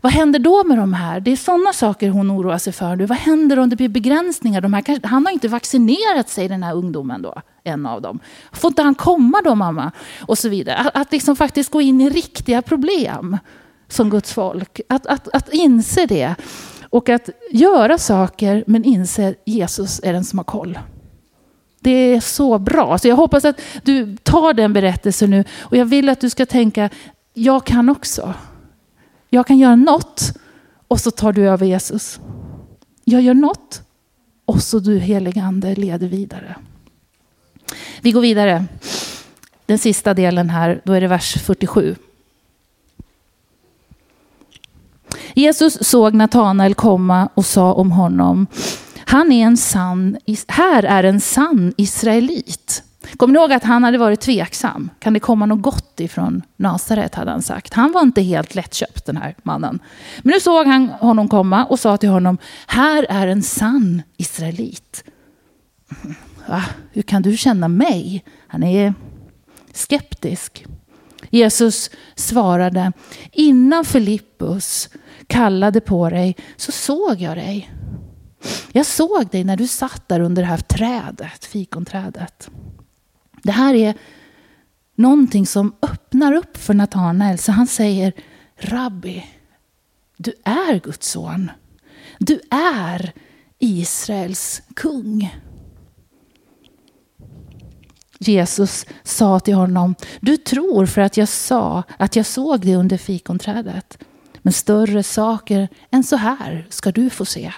Vad 0.00 0.12
händer 0.12 0.38
då 0.38 0.64
med 0.64 0.78
de 0.78 0.92
här? 0.92 1.20
Det 1.20 1.32
är 1.32 1.36
sådana 1.36 1.72
saker 1.72 2.08
hon 2.08 2.30
oroar 2.30 2.58
sig 2.58 2.72
för 2.72 2.96
nu. 2.96 3.06
Vad 3.06 3.18
händer 3.18 3.58
om 3.58 3.70
det 3.70 3.76
blir 3.76 3.88
begränsningar? 3.88 4.60
De 4.60 4.72
här, 4.72 5.06
han 5.06 5.26
har 5.26 5.32
inte 5.32 5.48
vaccinerat 5.48 6.28
sig, 6.28 6.48
den 6.48 6.62
här 6.62 6.74
ungdomen 6.74 7.22
då. 7.22 7.42
En 7.64 7.86
av 7.86 8.02
dem. 8.02 8.20
Får 8.52 8.68
inte 8.68 8.82
han 8.82 8.94
komma 8.94 9.40
då, 9.44 9.54
mamma? 9.54 9.92
Och 10.20 10.38
så 10.38 10.48
vidare. 10.48 10.76
Att, 10.76 10.96
att 10.96 11.12
liksom 11.12 11.36
faktiskt 11.36 11.70
gå 11.70 11.80
in 11.80 12.00
i 12.00 12.10
riktiga 12.10 12.62
problem 12.62 13.36
som 13.94 14.10
Guds 14.10 14.32
folk. 14.32 14.80
Att, 14.88 15.06
att, 15.06 15.28
att 15.34 15.52
inse 15.52 16.06
det. 16.06 16.34
Och 16.82 17.08
att 17.08 17.28
göra 17.50 17.98
saker 17.98 18.64
men 18.66 18.84
inse 18.84 19.28
att 19.28 19.34
Jesus 19.44 20.00
är 20.02 20.12
den 20.12 20.24
som 20.24 20.38
har 20.38 20.44
koll. 20.44 20.78
Det 21.80 21.90
är 21.90 22.20
så 22.20 22.58
bra. 22.58 22.98
Så 22.98 23.08
jag 23.08 23.16
hoppas 23.16 23.44
att 23.44 23.60
du 23.82 24.16
tar 24.16 24.54
den 24.54 24.72
berättelsen 24.72 25.30
nu 25.30 25.44
och 25.60 25.76
jag 25.76 25.84
vill 25.84 26.08
att 26.08 26.20
du 26.20 26.30
ska 26.30 26.46
tänka, 26.46 26.90
jag 27.34 27.64
kan 27.66 27.88
också. 27.88 28.34
Jag 29.30 29.46
kan 29.46 29.58
göra 29.58 29.76
något 29.76 30.32
och 30.88 31.00
så 31.00 31.10
tar 31.10 31.32
du 31.32 31.48
över 31.48 31.66
Jesus. 31.66 32.20
Jag 33.04 33.22
gör 33.22 33.34
något 33.34 33.82
och 34.44 34.62
så 34.62 34.78
du 34.78 34.98
heligande 34.98 35.74
leder 35.74 36.08
vidare. 36.08 36.56
Vi 38.00 38.12
går 38.12 38.20
vidare. 38.20 38.64
Den 39.66 39.78
sista 39.78 40.14
delen 40.14 40.50
här, 40.50 40.80
då 40.84 40.92
är 40.92 41.00
det 41.00 41.08
vers 41.08 41.36
47. 41.42 41.96
Jesus 45.34 45.78
såg 45.80 46.14
Natanael 46.14 46.74
komma 46.74 47.28
och 47.34 47.46
sa 47.46 47.72
om 47.72 47.92
honom, 47.92 48.46
han 49.04 49.32
är 49.32 49.46
en 49.46 49.56
sann, 49.56 50.16
här 50.48 50.82
är 50.82 51.04
en 51.04 51.20
sann 51.20 51.74
israelit. 51.76 52.82
Kommer 53.16 53.34
ni 53.34 53.40
ihåg 53.40 53.52
att 53.52 53.64
han 53.64 53.84
hade 53.84 53.98
varit 53.98 54.20
tveksam? 54.20 54.90
Kan 54.98 55.12
det 55.12 55.20
komma 55.20 55.46
något 55.46 55.62
gott 55.62 56.00
ifrån 56.00 56.42
Nasaret 56.56 57.14
hade 57.14 57.30
han 57.30 57.42
sagt. 57.42 57.74
Han 57.74 57.92
var 57.92 58.02
inte 58.02 58.22
helt 58.22 58.54
lättköpt 58.54 59.06
den 59.06 59.16
här 59.16 59.34
mannen. 59.42 59.78
Men 60.22 60.32
nu 60.32 60.40
såg 60.40 60.66
han 60.66 60.88
honom 60.88 61.28
komma 61.28 61.64
och 61.64 61.80
sa 61.80 61.96
till 61.96 62.08
honom, 62.08 62.38
här 62.66 63.06
är 63.08 63.26
en 63.26 63.42
sann 63.42 64.02
israelit. 64.16 65.04
Va? 66.48 66.64
Hur 66.92 67.02
kan 67.02 67.22
du 67.22 67.36
känna 67.36 67.68
mig? 67.68 68.24
Han 68.46 68.62
är 68.62 68.94
skeptisk. 69.72 70.66
Jesus 71.30 71.90
svarade, 72.14 72.92
innan 73.32 73.84
Filippus 73.84 74.88
kallade 75.26 75.80
på 75.80 76.10
dig 76.10 76.36
så 76.56 76.72
såg 76.72 77.20
jag 77.20 77.36
dig. 77.36 77.70
Jag 78.72 78.86
såg 78.86 79.28
dig 79.30 79.44
när 79.44 79.56
du 79.56 79.68
satt 79.68 80.08
där 80.08 80.20
under 80.20 80.42
det 80.42 80.48
här 80.48 80.58
trädet, 80.58 81.44
fikonträdet. 81.44 82.50
Det 83.42 83.52
här 83.52 83.74
är 83.74 83.94
någonting 84.94 85.46
som 85.46 85.74
öppnar 85.82 86.32
upp 86.32 86.56
för 86.56 86.74
Natanael. 86.74 87.38
Så 87.38 87.52
han 87.52 87.66
säger, 87.66 88.12
Rabbi, 88.56 89.26
du 90.16 90.32
är 90.44 90.80
Guds 90.80 91.10
son. 91.10 91.50
Du 92.18 92.40
är 92.50 93.12
Israels 93.58 94.62
kung. 94.76 95.34
Jesus 98.18 98.86
sa 99.02 99.40
till 99.40 99.54
honom, 99.54 99.94
du 100.20 100.36
tror 100.36 100.86
för 100.86 101.00
att 101.00 101.16
jag 101.16 101.28
sa 101.28 101.82
att 101.98 102.16
jag 102.16 102.26
såg 102.26 102.60
dig 102.60 102.74
under 102.74 102.96
fikonträdet. 102.96 103.98
Men 104.44 104.52
större 104.52 105.02
saker 105.02 105.68
än 105.90 106.04
så 106.04 106.16
här 106.16 106.66
ska 106.70 106.92
du 106.92 107.10
få 107.10 107.24
se. 107.24 107.52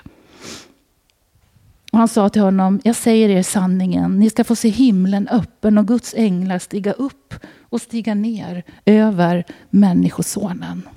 Och 1.93 1.99
han 1.99 2.09
sa 2.09 2.29
till 2.29 2.43
honom, 2.43 2.81
jag 2.85 2.97
säger 2.97 3.29
er 3.29 3.43
sanningen, 3.43 4.19
ni 4.19 4.31
ska 4.31 4.45
få 4.45 4.57
se 4.57 4.69
himlen 4.69 5.29
öppen 5.29 5.79
och 5.79 5.87
Guds 5.89 6.15
änglar 6.15 6.59
stiga 6.59 6.93
upp 6.93 7.35
och 7.61 7.81
stiga 7.81 8.15
ner 8.15 8.63
över 8.85 9.45
Människosonen. 9.71 10.89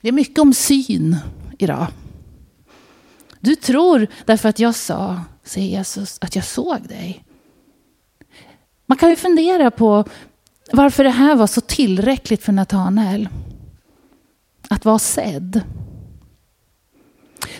Det 0.00 0.08
är 0.08 0.12
mycket 0.12 0.38
om 0.38 0.54
syn 0.54 1.16
idag. 1.58 1.86
Du 3.40 3.56
tror 3.56 4.06
därför 4.24 4.48
att 4.48 4.58
jag 4.58 4.74
sa, 4.74 5.20
säger 5.44 5.68
Jesus, 5.68 6.18
att 6.20 6.36
jag 6.36 6.44
såg 6.44 6.88
dig. 6.88 7.24
Man 8.86 8.98
kan 8.98 9.10
ju 9.10 9.16
fundera 9.16 9.70
på 9.70 10.04
varför 10.72 11.04
det 11.04 11.10
här 11.10 11.36
var 11.36 11.46
så 11.46 11.60
tillräckligt 11.60 12.42
för 12.42 12.52
Natanael. 12.52 13.28
Att 14.68 14.84
vara 14.84 14.98
sedd. 14.98 15.62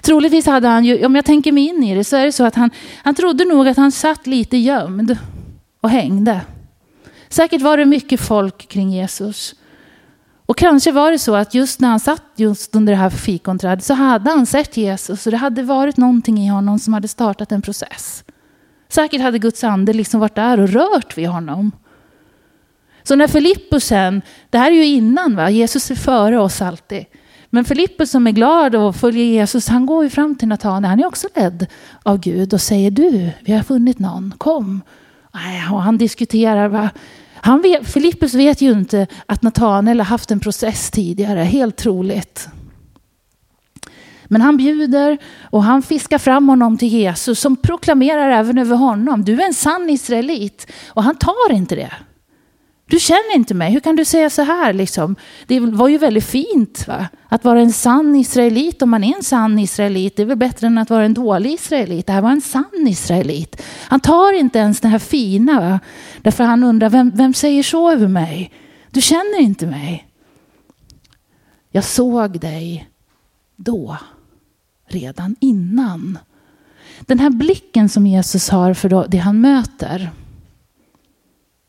Troligtvis 0.01 0.47
hade 0.47 0.69
han 0.69 0.85
ju, 0.85 1.07
om 1.07 1.15
jag 1.15 1.25
tänker 1.25 1.53
mig 1.53 1.69
in 1.69 1.85
i 1.85 1.95
det, 1.95 2.05
så 2.05 2.17
är 2.17 2.25
det 2.25 2.33
så 2.33 2.45
att 2.45 2.55
han, 2.55 2.71
han 3.03 3.15
trodde 3.15 3.45
nog 3.45 3.69
att 3.69 3.77
han 3.77 3.93
satt 3.93 4.27
lite 4.27 4.57
gömd 4.57 5.19
och 5.81 5.91
hängde. 5.91 6.41
Säkert 7.29 7.63
var 7.63 7.77
det 7.77 7.85
mycket 7.85 8.21
folk 8.21 8.69
kring 8.69 8.91
Jesus. 8.91 9.55
Och 10.47 10.57
kanske 10.57 10.93
var 10.93 11.11
det 11.11 11.19
så 11.19 11.35
att 11.37 11.55
just 11.55 11.81
när 11.81 11.89
han 11.89 12.01
satt 12.01 12.23
just 12.37 12.75
under 12.75 12.93
det 12.93 12.99
här 12.99 13.11
fikonträdet 13.11 13.85
så 13.85 13.95
hade 13.95 14.31
han 14.31 14.47
sett 14.47 14.77
Jesus 14.77 15.27
och 15.27 15.31
det 15.31 15.39
hade 15.39 15.63
varit 15.63 15.97
någonting 15.97 16.39
i 16.39 16.49
honom 16.49 16.79
som 16.79 16.93
hade 16.95 17.09
startat 17.09 17.53
en 17.53 17.63
process. 17.63 18.25
Säkert 18.89 19.21
hade 19.21 19.39
Guds 19.39 19.65
ande 19.65 19.93
liksom 19.93 20.21
varit 20.21 20.35
där 20.35 20.61
och 20.61 20.69
rört 20.69 21.19
vid 21.19 21.29
honom. 21.29 21.73
Så 23.09 23.17
när 23.17 23.29
Filippus 23.29 23.85
sen, 23.85 24.23
det 24.51 24.59
här 24.59 24.71
är 24.71 24.75
ju 24.75 24.87
innan 24.87 25.37
va, 25.37 25.51
Jesus 25.51 25.91
är 25.91 25.95
före 25.95 26.39
oss 26.39 26.63
alltid. 26.63 27.05
Men 27.51 27.65
Filippus 27.65 28.11
som 28.11 28.27
är 28.27 28.31
glad 28.31 28.75
och 28.75 28.97
följer 28.97 29.25
Jesus, 29.25 29.69
han 29.69 29.87
går 29.87 30.05
ju 30.05 30.11
fram 30.11 30.35
till 30.35 30.49
Natanael. 30.49 30.85
Han 30.85 31.01
är 31.01 31.07
också 31.07 31.29
ledd 31.35 31.67
av 32.03 32.21
Gud 32.21 32.55
och 32.55 32.61
säger 32.61 32.91
du, 32.91 33.31
vi 33.41 33.53
har 33.53 33.63
funnit 33.63 33.99
någon, 33.99 34.35
kom. 34.39 34.83
Och 35.73 35.83
han 35.83 35.99
diskuterar. 35.99 36.69
Va? 36.69 36.91
Han 37.35 37.63
vet, 37.63 37.89
Filippus 37.89 38.35
vet 38.35 38.61
ju 38.61 38.73
inte 38.73 39.07
att 39.27 39.43
Natanael 39.43 40.01
har 40.01 40.05
haft 40.05 40.31
en 40.31 40.41
process 40.41 40.91
tidigare, 40.91 41.41
helt 41.41 41.77
troligt. 41.77 42.49
Men 44.25 44.41
han 44.41 44.57
bjuder 44.57 45.19
och 45.51 45.65
han 45.65 45.83
fiskar 45.83 46.19
fram 46.19 46.49
honom 46.49 46.79
till 46.79 46.89
Jesus 46.89 47.41
som 47.41 47.57
proklamerar 47.57 48.31
även 48.31 48.59
över 48.59 48.77
honom. 48.77 49.25
Du 49.25 49.41
är 49.43 49.47
en 49.47 49.55
sann 49.55 49.91
israelit. 49.91 50.73
Och 50.89 51.03
han 51.03 51.17
tar 51.17 51.53
inte 51.53 51.75
det. 51.75 51.93
Du 52.89 53.01
känner 53.01 53.35
inte 53.35 53.55
mig, 53.55 53.73
hur 53.73 53.81
kan 53.81 53.97
du 53.97 54.05
säga 54.05 54.31
så 54.31 54.43
här? 54.43 54.73
Liksom? 54.73 55.17
Det 55.47 55.61
var 55.61 55.89
ju 55.89 55.99
väldigt 55.99 56.25
fint 56.25 56.89
va? 56.89 57.09
att 57.29 57.45
vara 57.45 57.61
en 57.61 57.73
sann 57.73 58.17
israelit. 58.17 58.83
Om 58.83 58.91
man 58.91 59.05
är 59.05 59.17
en 59.17 59.23
sann 59.23 59.59
israelit, 59.59 60.17
det 60.17 60.23
är 60.23 60.27
väl 60.27 60.37
bättre 60.37 60.67
än 60.67 60.79
att 60.79 60.91
vara 60.91 61.05
en 61.05 61.15
dålig 61.15 61.53
israelit. 61.53 62.07
Det 62.07 62.13
här 62.13 62.21
var 62.21 62.31
en 62.31 62.41
sann 62.41 62.87
israelit. 62.89 63.63
Han 63.89 64.01
tar 64.01 64.33
inte 64.33 64.59
ens 64.59 64.81
det 64.81 64.89
här 64.89 64.99
fina. 64.99 65.61
Va? 65.61 65.81
Därför 66.23 66.45
han 66.45 66.65
undrar, 66.65 66.91
vem, 66.91 67.11
vem 67.15 67.35
säger 67.35 67.63
så 67.63 67.91
över 67.91 68.09
mig? 68.09 68.53
Du 68.91 69.01
känner 69.01 69.41
inte 69.41 69.67
mig. 69.67 70.09
Jag 71.71 71.85
såg 71.85 72.41
dig 72.41 72.89
då, 73.57 73.97
redan 74.89 75.37
innan. 75.41 76.19
Den 77.01 77.19
här 77.19 77.31
blicken 77.31 77.89
som 77.89 78.07
Jesus 78.07 78.49
har 78.49 78.75
för 78.75 79.09
det 79.09 79.19
han 79.19 79.41
möter. 79.41 80.11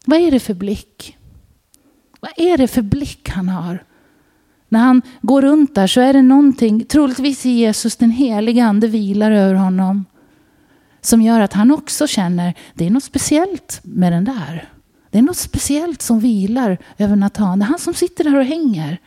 Vad 0.09 0.19
är 0.19 0.31
det 0.31 0.39
för 0.39 0.53
blick? 0.53 1.17
Vad 2.19 2.31
är 2.37 2.57
det 2.57 2.67
för 2.67 2.81
blick 2.81 3.29
han 3.29 3.49
har? 3.49 3.83
När 4.69 4.79
han 4.79 5.01
går 5.21 5.41
runt 5.41 5.75
där 5.75 5.87
så 5.87 6.01
är 6.01 6.13
det 6.13 6.21
någonting, 6.21 6.85
troligtvis 6.85 7.45
i 7.45 7.49
Jesus 7.49 7.95
den 7.95 8.11
helige 8.11 8.65
ande 8.65 8.87
vilar 8.87 9.31
över 9.31 9.53
honom. 9.53 10.05
Som 11.01 11.21
gör 11.21 11.39
att 11.39 11.53
han 11.53 11.71
också 11.71 12.07
känner, 12.07 12.53
det 12.73 12.85
är 12.85 12.89
något 12.89 13.03
speciellt 13.03 13.79
med 13.83 14.11
den 14.11 14.25
där. 14.25 14.69
Det 15.11 15.17
är 15.17 15.21
något 15.21 15.37
speciellt 15.37 16.01
som 16.01 16.19
vilar 16.19 16.77
över 16.97 17.15
Natan. 17.15 17.59
Det 17.59 17.65
är 17.65 17.67
han 17.67 17.79
som 17.79 17.93
sitter 17.93 18.23
där 18.23 18.37
och 18.37 18.45
hänger. 18.45 18.97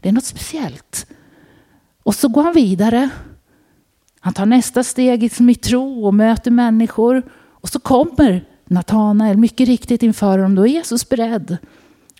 Det 0.00 0.08
är 0.08 0.12
något 0.12 0.24
speciellt. 0.24 1.06
Och 2.02 2.14
så 2.14 2.28
går 2.28 2.42
han 2.42 2.54
vidare. 2.54 3.08
Han 4.20 4.34
tar 4.34 4.46
nästa 4.46 4.84
steg 4.84 5.24
i 5.24 5.54
tro 5.54 6.06
och 6.06 6.14
möter 6.14 6.50
människor. 6.50 7.22
Och 7.34 7.68
så 7.68 7.80
kommer 7.80 8.44
Natanael 8.66 9.36
mycket 9.36 9.68
riktigt 9.68 10.02
inför 10.02 10.38
honom. 10.38 10.54
Då 10.54 10.62
är 10.62 10.70
Jesus 10.70 11.08
beredd. 11.08 11.56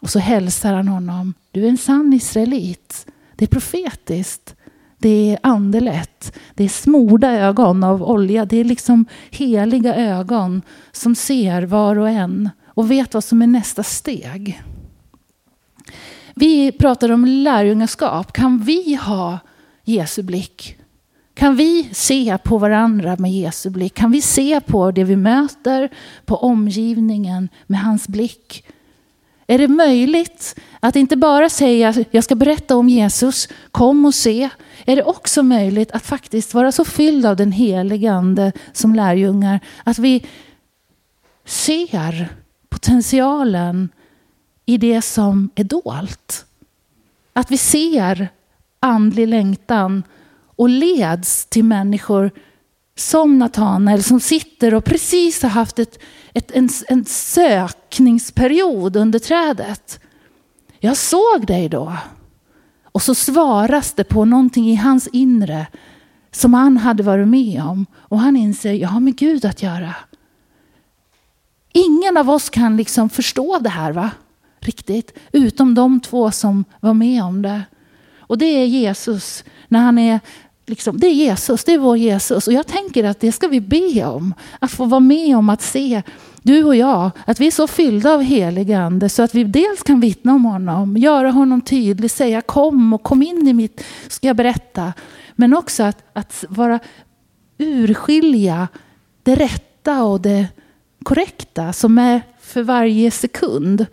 Och 0.03 0.11
så 0.11 0.19
hälsar 0.19 0.75
han 0.75 0.89
honom. 0.89 1.35
Du 1.51 1.65
är 1.65 1.69
en 1.69 1.79
sann 1.79 2.13
israelit. 2.13 3.07
Det 3.37 3.45
är 3.45 3.49
profetiskt. 3.49 4.55
Det 4.99 5.31
är 5.31 5.39
andelätt. 5.43 6.39
Det 6.55 6.65
är 6.65 6.69
smorda 6.69 7.33
ögon 7.33 7.85
av 7.85 8.03
olja. 8.03 8.45
Det 8.45 8.57
är 8.57 8.65
liksom 8.65 9.05
heliga 9.31 9.95
ögon 9.95 10.63
som 10.93 11.15
ser 11.15 11.63
var 11.63 11.99
och 11.99 12.09
en 12.09 12.51
och 12.67 12.91
vet 12.91 13.15
vad 13.15 13.25
som 13.25 13.43
är 13.43 13.47
nästa 13.47 13.83
steg. 13.83 14.63
Vi 16.35 16.73
pratar 16.73 17.11
om 17.11 17.25
lärjungaskap. 17.25 18.33
Kan 18.33 18.59
vi 18.59 18.95
ha 18.95 19.39
Jesu 19.85 20.23
blick 20.23 20.77
kan 21.35 21.57
vi 21.57 21.89
se 21.93 22.39
på 22.45 22.59
varandra 22.59 23.17
med 23.19 23.33
Jesu 23.33 23.71
blick? 23.71 23.95
Kan 23.95 24.11
vi 24.11 24.23
se 24.23 24.61
på 24.61 24.91
det 24.91 25.05
vi 25.05 25.17
möter, 25.17 25.89
på 26.25 26.37
omgivningen 26.37 27.49
med 27.67 27.81
hans 27.81 28.09
blick? 28.09 28.65
Är 29.47 29.59
det 29.59 29.69
möjligt 29.69 30.57
att 30.81 30.97
inte 30.97 31.17
bara 31.17 31.49
säga 31.49 32.05
jag 32.11 32.25
ska 32.25 32.35
berätta 32.35 32.77
om 32.77 32.89
Jesus, 32.89 33.49
kom 33.71 34.05
och 34.05 34.15
se. 34.15 34.49
Är 34.85 34.97
det 34.97 35.03
också 35.03 35.43
möjligt 35.43 35.93
att 35.93 36.07
faktiskt 36.07 36.55
vara 36.55 36.73
så 36.73 36.85
fylld 36.85 37.27
av 37.27 37.37
den 37.37 37.53
helige 37.53 38.13
ande 38.13 38.53
som 38.73 38.95
lärjungar 38.95 39.61
att 39.85 39.99
vi 39.99 40.27
ser 41.45 42.29
potentialen 42.69 43.89
i 44.67 44.79
det 44.79 45.03
som 45.03 45.51
är 45.55 45.65
dolt. 45.65 46.47
Att 47.33 47.51
vi 47.51 47.59
ser 47.59 48.29
andlig 48.81 49.29
längtan 49.29 50.03
och 50.57 50.69
leds 50.69 51.47
till 51.47 51.65
människor 51.65 52.31
som 52.97 53.39
Natanael 53.39 54.03
som 54.03 54.21
sitter 54.21 54.75
och 54.75 54.85
precis 54.85 55.43
har 55.43 55.51
haft 55.51 55.79
ett, 55.79 55.99
ett, 56.33 56.51
en, 56.51 56.69
en 56.89 57.05
sökningsperiod 57.05 58.97
under 58.97 59.19
trädet. 59.19 60.01
Jag 60.79 60.97
såg 60.97 61.47
dig 61.47 61.69
då. 61.69 61.97
Och 62.93 63.03
så 63.03 63.15
svaras 63.15 63.93
det 63.93 64.05
på 64.05 64.25
någonting 64.25 64.71
i 64.71 64.75
hans 64.75 65.09
inre 65.09 65.67
som 66.31 66.55
han 66.55 66.77
hade 66.77 67.03
varit 67.03 67.29
med 67.29 67.63
om. 67.63 67.87
Och 67.97 68.19
han 68.21 68.37
inser, 68.37 68.73
jag 68.73 68.89
har 68.89 69.01
med 69.01 69.17
Gud 69.17 69.45
att 69.45 69.63
göra. 69.63 69.95
Ingen 71.73 72.17
av 72.17 72.31
oss 72.31 72.51
kan 72.51 72.77
liksom 72.77 73.11
förstå 73.11 73.59
det 73.59 73.69
här 73.69 73.93
va? 73.93 74.11
Riktigt. 74.61 75.19
Utom 75.33 75.75
de 75.75 76.01
två 76.01 76.31
som 76.31 76.65
var 76.81 76.95
med 76.95 77.23
om 77.25 77.43
det. 77.43 77.63
Och 78.19 78.39
det 78.39 78.47
är 78.47 78.67
Jesus. 78.67 79.45
När 79.69 79.81
han 79.81 79.99
är 79.99 80.21
Liksom, 80.67 80.99
det 80.99 81.07
är 81.07 81.13
Jesus, 81.13 81.65
det 81.65 81.73
är 81.73 81.79
vår 81.79 81.97
Jesus. 81.97 82.47
Och 82.47 82.53
jag 82.53 82.67
tänker 82.67 83.05
att 83.05 83.21
det 83.21 83.33
ska 83.33 83.49
vi 83.49 83.61
be 83.61 84.05
om. 84.05 84.35
Att 84.59 84.71
få 84.71 84.85
vara 84.85 85.01
med 85.01 85.37
om 85.37 85.49
att 85.49 85.63
se, 85.63 86.03
du 86.43 86.65
och 86.65 86.77
jag, 86.77 87.11
att 87.27 87.41
vi 87.41 87.47
är 87.47 87.51
så 87.51 87.67
fyllda 87.67 88.15
av 88.15 88.23
helig 88.23 88.73
ande 88.73 89.09
så 89.09 89.23
att 89.23 89.35
vi 89.35 89.45
dels 89.45 89.83
kan 89.83 90.01
vittna 90.01 90.35
om 90.35 90.45
honom, 90.45 90.97
göra 90.97 91.31
honom 91.31 91.61
tydlig, 91.61 92.11
säga 92.11 92.41
kom 92.41 92.93
och 92.93 93.03
kom 93.03 93.23
in 93.23 93.49
i 93.49 93.53
mitt, 93.53 93.85
ska 94.09 94.27
jag 94.27 94.37
berätta. 94.37 94.93
Men 95.35 95.55
också 95.55 95.83
att, 95.83 96.05
att 96.13 96.45
vara 96.49 96.81
urskilja 97.59 98.69
det 99.23 99.35
rätta 99.35 100.05
och 100.05 100.21
det 100.21 100.47
korrekta 101.03 101.73
som 101.73 101.99
är 101.99 102.23
för 102.41 102.63
varje 102.63 103.11
sekund. 103.11 103.87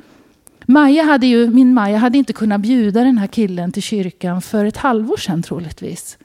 Maja 0.66 1.04
hade 1.04 1.28
ju, 1.28 1.50
min 1.50 1.74
Maja 1.74 1.98
hade 1.98 2.18
inte 2.18 2.34
kunnat 2.34 2.62
bjuda 2.62 3.04
den 3.04 3.18
här 3.18 3.28
killen 3.28 3.72
till 3.72 3.84
kyrkan 3.84 4.42
för 4.42 4.66
ett 4.66 4.78
halvår 4.78 5.18
sedan 5.18 5.44
troligtvis. 5.44 6.18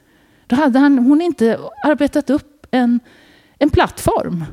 Då 0.47 0.57
hade 0.57 0.79
han, 0.79 0.99
hon 0.99 1.21
inte 1.21 1.59
arbetat 1.85 2.31
upp 2.31 2.67
en, 2.71 3.01
en 3.59 3.71
plattform. 3.71 4.45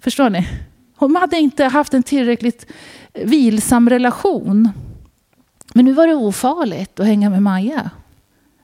Förstår 0.00 0.30
ni? 0.30 0.48
Hon 0.96 1.16
hade 1.16 1.36
inte 1.36 1.64
haft 1.64 1.94
en 1.94 2.02
tillräckligt 2.02 2.66
vilsam 3.14 3.90
relation. 3.90 4.68
Men 5.74 5.84
nu 5.84 5.92
var 5.92 6.06
det 6.06 6.14
ofarligt 6.14 7.00
att 7.00 7.06
hänga 7.06 7.30
med 7.30 7.42
Maja 7.42 7.90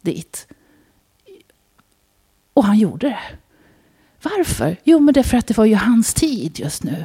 dit. 0.00 0.46
Och 2.54 2.64
han 2.64 2.78
gjorde 2.78 3.08
det. 3.08 3.18
Varför? 4.22 4.76
Jo, 4.84 4.98
men 4.98 5.14
det 5.14 5.20
är 5.20 5.24
för 5.24 5.38
att 5.38 5.46
det 5.46 5.56
var 5.56 5.64
ju 5.64 5.74
hans 5.74 6.14
tid 6.14 6.58
just 6.58 6.84
nu. 6.84 7.04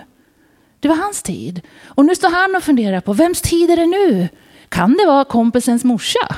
Det 0.80 0.88
var 0.88 0.96
hans 0.96 1.24
tid. 1.24 1.62
Och 1.84 2.06
nu 2.06 2.16
står 2.16 2.30
han 2.30 2.56
och 2.56 2.64
funderar 2.64 3.02
på 3.02 3.14
vems 3.14 3.42
tid 3.42 3.70
är 3.70 3.76
det 3.76 3.86
nu? 3.86 4.30
Kan 4.70 4.94
det 4.94 5.06
vara 5.06 5.26
kompisens 5.26 5.84
morsa? 5.84 6.36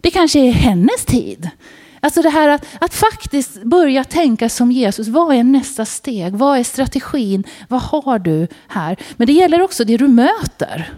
Det 0.00 0.10
kanske 0.10 0.40
är 0.40 0.52
hennes 0.52 1.04
tid. 1.04 1.50
Alltså 2.04 2.22
det 2.22 2.30
här 2.30 2.48
att, 2.48 2.66
att 2.80 2.94
faktiskt 2.94 3.62
börja 3.62 4.04
tänka 4.04 4.48
som 4.48 4.72
Jesus. 4.72 5.08
Vad 5.08 5.34
är 5.34 5.44
nästa 5.44 5.84
steg? 5.84 6.34
Vad 6.34 6.58
är 6.58 6.64
strategin? 6.64 7.44
Vad 7.68 7.82
har 7.82 8.18
du 8.18 8.48
här? 8.68 8.96
Men 9.16 9.26
det 9.26 9.32
gäller 9.32 9.62
också 9.62 9.84
det 9.84 9.96
du 9.96 10.08
möter. 10.08 10.94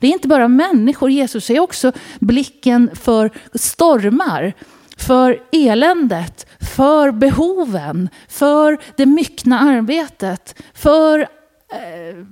Det 0.00 0.06
är 0.06 0.12
inte 0.12 0.28
bara 0.28 0.48
människor. 0.48 1.10
Jesus 1.10 1.50
är 1.50 1.60
också 1.60 1.92
blicken 2.18 2.90
för 2.94 3.30
stormar, 3.54 4.52
för 4.96 5.42
eländet, 5.52 6.46
för 6.76 7.12
behoven, 7.12 8.08
för 8.28 8.78
det 8.96 9.06
myckna 9.06 9.60
arbetet, 9.60 10.62
för 10.74 11.18
eh, 11.20 12.26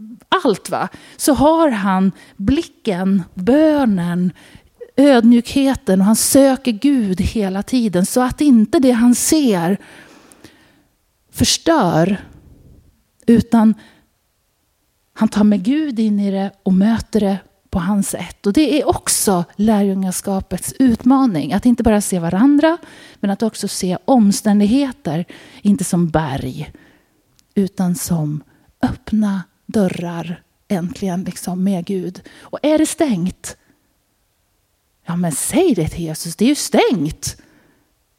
allt. 0.44 0.70
va? 0.70 0.88
Så 1.16 1.34
har 1.34 1.70
han 1.70 2.12
blicken, 2.36 3.22
bönen, 3.34 4.32
ödmjukheten 4.96 6.00
och 6.00 6.06
han 6.06 6.16
söker 6.16 6.72
Gud 6.72 7.20
hela 7.20 7.62
tiden. 7.62 8.06
Så 8.06 8.20
att 8.20 8.40
inte 8.40 8.78
det 8.78 8.90
han 8.90 9.14
ser 9.14 9.78
förstör. 11.30 12.24
Utan 13.26 13.74
han 15.14 15.28
tar 15.28 15.44
med 15.44 15.62
Gud 15.62 15.98
in 15.98 16.20
i 16.20 16.30
det 16.30 16.50
och 16.62 16.72
möter 16.72 17.20
det 17.20 17.38
på 17.70 17.78
hans 17.78 18.08
sätt. 18.08 18.46
Och 18.46 18.52
det 18.52 18.80
är 18.80 18.88
också 18.88 19.44
lärjungaskapets 19.56 20.74
utmaning. 20.78 21.52
Att 21.52 21.66
inte 21.66 21.82
bara 21.82 22.00
se 22.00 22.18
varandra, 22.18 22.78
men 23.20 23.30
att 23.30 23.42
också 23.42 23.68
se 23.68 23.98
omständigheter, 24.04 25.24
inte 25.62 25.84
som 25.84 26.08
berg, 26.08 26.72
utan 27.54 27.94
som 27.94 28.42
öppna 28.82 29.42
dörrar 29.66 30.42
äntligen 30.68 31.24
liksom 31.24 31.64
med 31.64 31.84
Gud. 31.84 32.22
Och 32.40 32.58
är 32.62 32.78
det 32.78 32.86
stängt, 32.86 33.56
Ja, 35.06 35.16
men 35.16 35.32
säg 35.32 35.74
det 35.74 35.88
till 35.88 36.04
Jesus, 36.04 36.36
det 36.36 36.44
är 36.44 36.48
ju 36.48 36.54
stängt. 36.54 37.36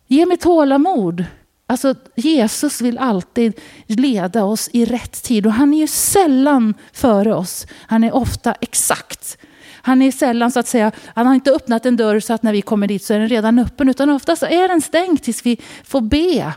Ge 0.07 0.25
mig 0.25 0.37
tålamod. 0.37 1.25
Alltså, 1.67 1.95
Jesus 2.15 2.81
vill 2.81 2.97
alltid 2.97 3.59
leda 3.87 4.43
oss 4.43 4.69
i 4.73 4.85
rätt 4.85 5.23
tid 5.23 5.45
och 5.45 5.53
han 5.53 5.73
är 5.73 5.77
ju 5.77 5.87
sällan 5.87 6.73
före 6.93 7.35
oss. 7.35 7.67
Han 7.87 8.03
är 8.03 8.15
ofta 8.15 8.53
exakt. 8.53 9.37
Han 9.85 10.01
är 10.01 10.11
sällan 10.11 10.51
så 10.51 10.59
att 10.59 10.67
säga, 10.67 10.91
han 11.15 11.27
har 11.27 11.33
inte 11.33 11.51
öppnat 11.51 11.85
en 11.85 11.97
dörr 11.97 12.19
så 12.19 12.33
att 12.33 12.43
när 12.43 12.51
vi 12.53 12.61
kommer 12.61 12.87
dit 12.87 13.03
så 13.03 13.13
är 13.13 13.19
den 13.19 13.29
redan 13.29 13.59
öppen, 13.59 13.89
utan 13.89 14.09
ofta 14.09 14.35
så 14.35 14.45
är 14.45 14.67
den 14.67 14.81
stängd 14.81 15.23
tills 15.23 15.45
vi 15.45 15.57
får 15.83 16.01
be. 16.01 16.53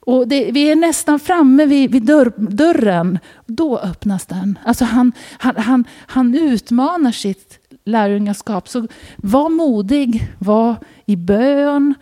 Och 0.00 0.28
det, 0.28 0.50
vi 0.52 0.70
är 0.70 0.76
nästan 0.76 1.20
framme 1.20 1.66
vid, 1.66 1.92
vid 1.92 2.02
dörr, 2.02 2.32
dörren, 2.36 3.18
då 3.46 3.78
öppnas 3.78 4.26
den. 4.26 4.58
Alltså 4.64 4.84
han, 4.84 5.12
han, 5.38 5.56
han, 5.56 5.84
han 6.06 6.34
utmanar 6.34 7.12
sitt 7.12 7.59
lärjungaskap. 7.84 8.68
Så 8.68 8.86
var 9.16 9.48
modig, 9.48 10.28
var 10.38 10.76
i 11.06 11.16
bön, 11.16 11.94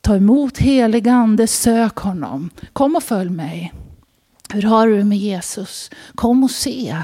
ta 0.00 0.16
emot 0.16 0.58
helig 0.58 1.08
ande, 1.08 1.46
sök 1.46 1.96
honom. 1.96 2.50
Kom 2.72 2.96
och 2.96 3.02
följ 3.02 3.30
mig. 3.30 3.72
Hur 4.52 4.62
har 4.62 4.86
du 4.88 4.96
det 4.96 5.04
med 5.04 5.18
Jesus? 5.18 5.90
Kom 6.14 6.44
och 6.44 6.50
se. 6.50 6.96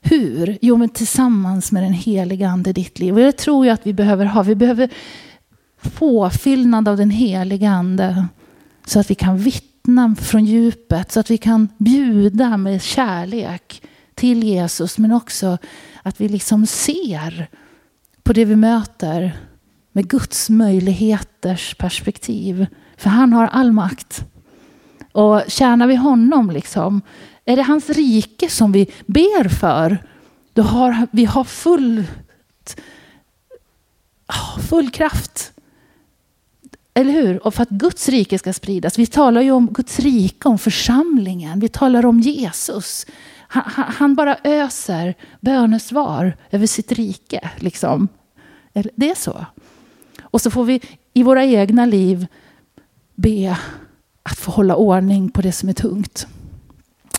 Hur? 0.00 0.58
Jo, 0.62 0.76
men 0.76 0.88
tillsammans 0.88 1.72
med 1.72 1.82
den 1.82 1.92
heliga 1.92 2.48
ande 2.48 2.70
i 2.70 2.72
ditt 2.72 2.98
liv. 2.98 3.14
Och 3.14 3.20
det 3.20 3.32
tror 3.32 3.66
jag 3.66 3.74
att 3.74 3.86
vi 3.86 3.92
behöver 3.92 4.24
ha. 4.24 4.42
Vi 4.42 4.54
behöver 4.54 4.90
påfyllnad 5.98 6.88
av 6.88 6.96
den 6.96 7.10
heliga 7.10 7.70
ande. 7.70 8.26
Så 8.86 9.00
att 9.00 9.10
vi 9.10 9.14
kan 9.14 9.38
vittna 9.38 10.14
från 10.20 10.44
djupet. 10.44 11.12
Så 11.12 11.20
att 11.20 11.30
vi 11.30 11.38
kan 11.38 11.68
bjuda 11.78 12.56
med 12.56 12.82
kärlek 12.82 13.82
till 14.18 14.44
Jesus. 14.44 14.98
Men 14.98 15.12
också 15.12 15.58
att 16.02 16.20
vi 16.20 16.28
liksom 16.28 16.66
ser 16.66 17.48
på 18.22 18.32
det 18.32 18.44
vi 18.44 18.56
möter 18.56 19.38
med 19.92 20.08
Guds 20.08 20.50
möjligheters 20.50 21.74
perspektiv. 21.74 22.66
För 22.96 23.10
han 23.10 23.32
har 23.32 23.46
all 23.46 23.72
makt. 23.72 24.24
Och 25.12 25.42
tjänar 25.48 25.86
vi 25.86 25.94
honom, 25.94 26.50
liksom, 26.50 27.02
är 27.44 27.56
det 27.56 27.62
hans 27.62 27.90
rike 27.90 28.50
som 28.50 28.72
vi 28.72 28.86
ber 29.06 29.48
för, 29.48 29.98
då 30.52 30.62
har 30.62 31.06
vi 31.10 31.24
har 31.24 31.44
full, 31.44 32.04
ah, 34.26 34.58
full 34.60 34.90
kraft. 34.90 35.52
Eller 36.94 37.12
hur? 37.12 37.46
Och 37.46 37.54
för 37.54 37.62
att 37.62 37.68
Guds 37.68 38.08
rike 38.08 38.38
ska 38.38 38.52
spridas. 38.52 38.98
Vi 38.98 39.06
talar 39.06 39.40
ju 39.40 39.50
om 39.50 39.66
Guds 39.72 39.98
rike, 39.98 40.48
om 40.48 40.58
församlingen. 40.58 41.60
Vi 41.60 41.68
talar 41.68 42.06
om 42.06 42.20
Jesus. 42.20 43.06
Han, 43.50 43.64
han, 43.92 44.14
bara 44.14 44.36
öser 44.44 45.14
bönesvar 45.40 46.36
över 46.50 46.66
sitt 46.66 46.92
rike. 46.92 47.50
Liksom. 47.56 48.08
Det 48.72 49.10
är 49.10 49.14
så. 49.14 49.46
Och 50.22 50.40
så 50.40 50.50
får 50.50 50.64
vi 50.64 50.80
i 51.12 51.22
våra 51.22 51.44
egna 51.44 51.86
liv 51.86 52.26
be 53.14 53.56
att 54.22 54.38
få 54.38 54.50
hålla 54.50 54.76
ordning 54.76 55.30
på 55.30 55.42
det 55.42 55.52
som 55.52 55.68
är 55.68 55.72
tungt. 55.72 56.26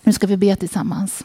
Nu 0.02 0.12
ska 0.12 0.26
vi 0.26 0.36
be 0.36 0.56
tillsammans. 0.56 1.24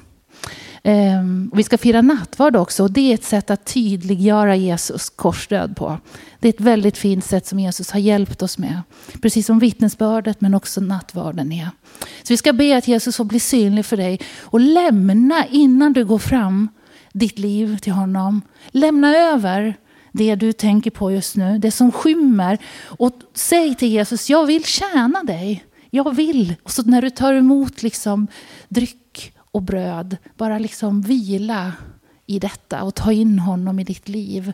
Ehm, 0.87 1.51
vi 1.53 1.63
ska 1.63 1.77
fira 1.77 2.01
nattvard 2.01 2.55
också 2.55 2.83
och 2.83 2.91
det 2.91 3.11
är 3.11 3.13
ett 3.13 3.23
sätt 3.23 3.49
att 3.49 3.65
tydliggöra 3.65 4.55
Jesus 4.55 5.09
korsdöd 5.09 5.75
på. 5.75 5.97
Det 6.39 6.47
är 6.47 6.53
ett 6.53 6.61
väldigt 6.61 6.97
fint 6.97 7.25
sätt 7.25 7.47
som 7.47 7.59
Jesus 7.59 7.91
har 7.91 7.99
hjälpt 7.99 8.41
oss 8.41 8.57
med. 8.57 8.81
Precis 9.21 9.45
som 9.45 9.59
vittnesbördet 9.59 10.41
men 10.41 10.53
också 10.53 10.81
nattvarden 10.81 11.51
är. 11.51 11.69
Så 11.99 12.33
vi 12.33 12.37
ska 12.37 12.53
be 12.53 12.77
att 12.77 12.87
Jesus 12.87 13.17
får 13.17 13.25
bli 13.25 13.39
synlig 13.39 13.85
för 13.85 13.97
dig 13.97 14.19
och 14.41 14.59
lämna 14.59 15.45
innan 15.45 15.93
du 15.93 16.05
går 16.05 16.19
fram 16.19 16.69
ditt 17.13 17.39
liv 17.39 17.77
till 17.77 17.93
honom. 17.93 18.41
Lämna 18.71 19.15
över 19.15 19.77
det 20.11 20.35
du 20.35 20.53
tänker 20.53 20.91
på 20.91 21.11
just 21.11 21.35
nu, 21.35 21.57
det 21.57 21.71
som 21.71 21.91
skymmer. 21.91 22.57
Och 22.83 23.13
säg 23.33 23.75
till 23.75 23.91
Jesus, 23.91 24.29
jag 24.29 24.45
vill 24.45 24.65
tjäna 24.65 25.23
dig. 25.23 25.65
Jag 25.89 26.15
vill. 26.15 26.55
Och 26.63 26.71
så 26.71 26.83
när 26.83 27.01
du 27.01 27.09
tar 27.09 27.33
emot 27.33 27.83
liksom 27.83 28.27
dryck 28.69 29.34
och 29.55 29.61
bröd, 29.61 30.17
bara 30.37 30.59
liksom 30.59 31.01
vila 31.01 31.73
i 32.25 32.39
detta 32.39 32.83
och 32.83 32.95
ta 32.95 33.11
in 33.11 33.39
honom 33.39 33.79
i 33.79 33.83
ditt 33.83 34.09
liv. 34.09 34.53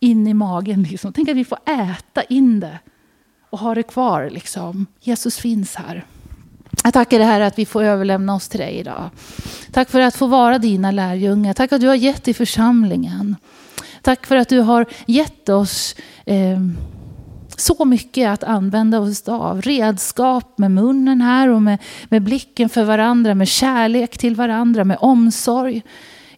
In 0.00 0.26
i 0.26 0.34
magen. 0.34 0.82
Liksom. 0.82 1.12
Tänk 1.12 1.28
att 1.28 1.36
vi 1.36 1.44
får 1.44 1.58
äta 1.66 2.22
in 2.22 2.60
det 2.60 2.78
och 3.50 3.58
ha 3.58 3.74
det 3.74 3.82
kvar. 3.82 4.30
Liksom. 4.30 4.86
Jesus 5.00 5.38
finns 5.38 5.74
här. 5.74 6.04
Jag 6.84 6.92
tackar 6.92 7.18
dig 7.18 7.26
Herre 7.26 7.46
att 7.46 7.58
vi 7.58 7.66
får 7.66 7.82
överlämna 7.82 8.34
oss 8.34 8.48
till 8.48 8.60
dig 8.60 8.74
idag. 8.74 9.10
Tack 9.72 9.90
för 9.90 10.00
att 10.00 10.16
få 10.16 10.26
vara 10.26 10.58
dina 10.58 10.90
lärjungar. 10.90 11.54
Tack 11.54 11.72
att 11.72 11.80
du 11.80 11.88
har 11.88 11.94
gett 11.94 12.28
i 12.28 12.34
församlingen. 12.34 13.36
Tack 14.02 14.26
för 14.26 14.36
att 14.36 14.48
du 14.48 14.60
har 14.60 14.86
gett 15.06 15.48
oss 15.48 15.96
eh, 16.24 16.60
så 17.62 17.84
mycket 17.84 18.30
att 18.30 18.44
använda 18.44 19.00
oss 19.00 19.28
av. 19.28 19.62
Redskap 19.62 20.58
med 20.58 20.70
munnen 20.70 21.20
här 21.20 21.48
och 21.48 21.62
med, 21.62 21.78
med 22.08 22.22
blicken 22.22 22.68
för 22.68 22.84
varandra, 22.84 23.34
med 23.34 23.48
kärlek 23.48 24.18
till 24.18 24.36
varandra, 24.36 24.84
med 24.84 24.96
omsorg. 25.00 25.82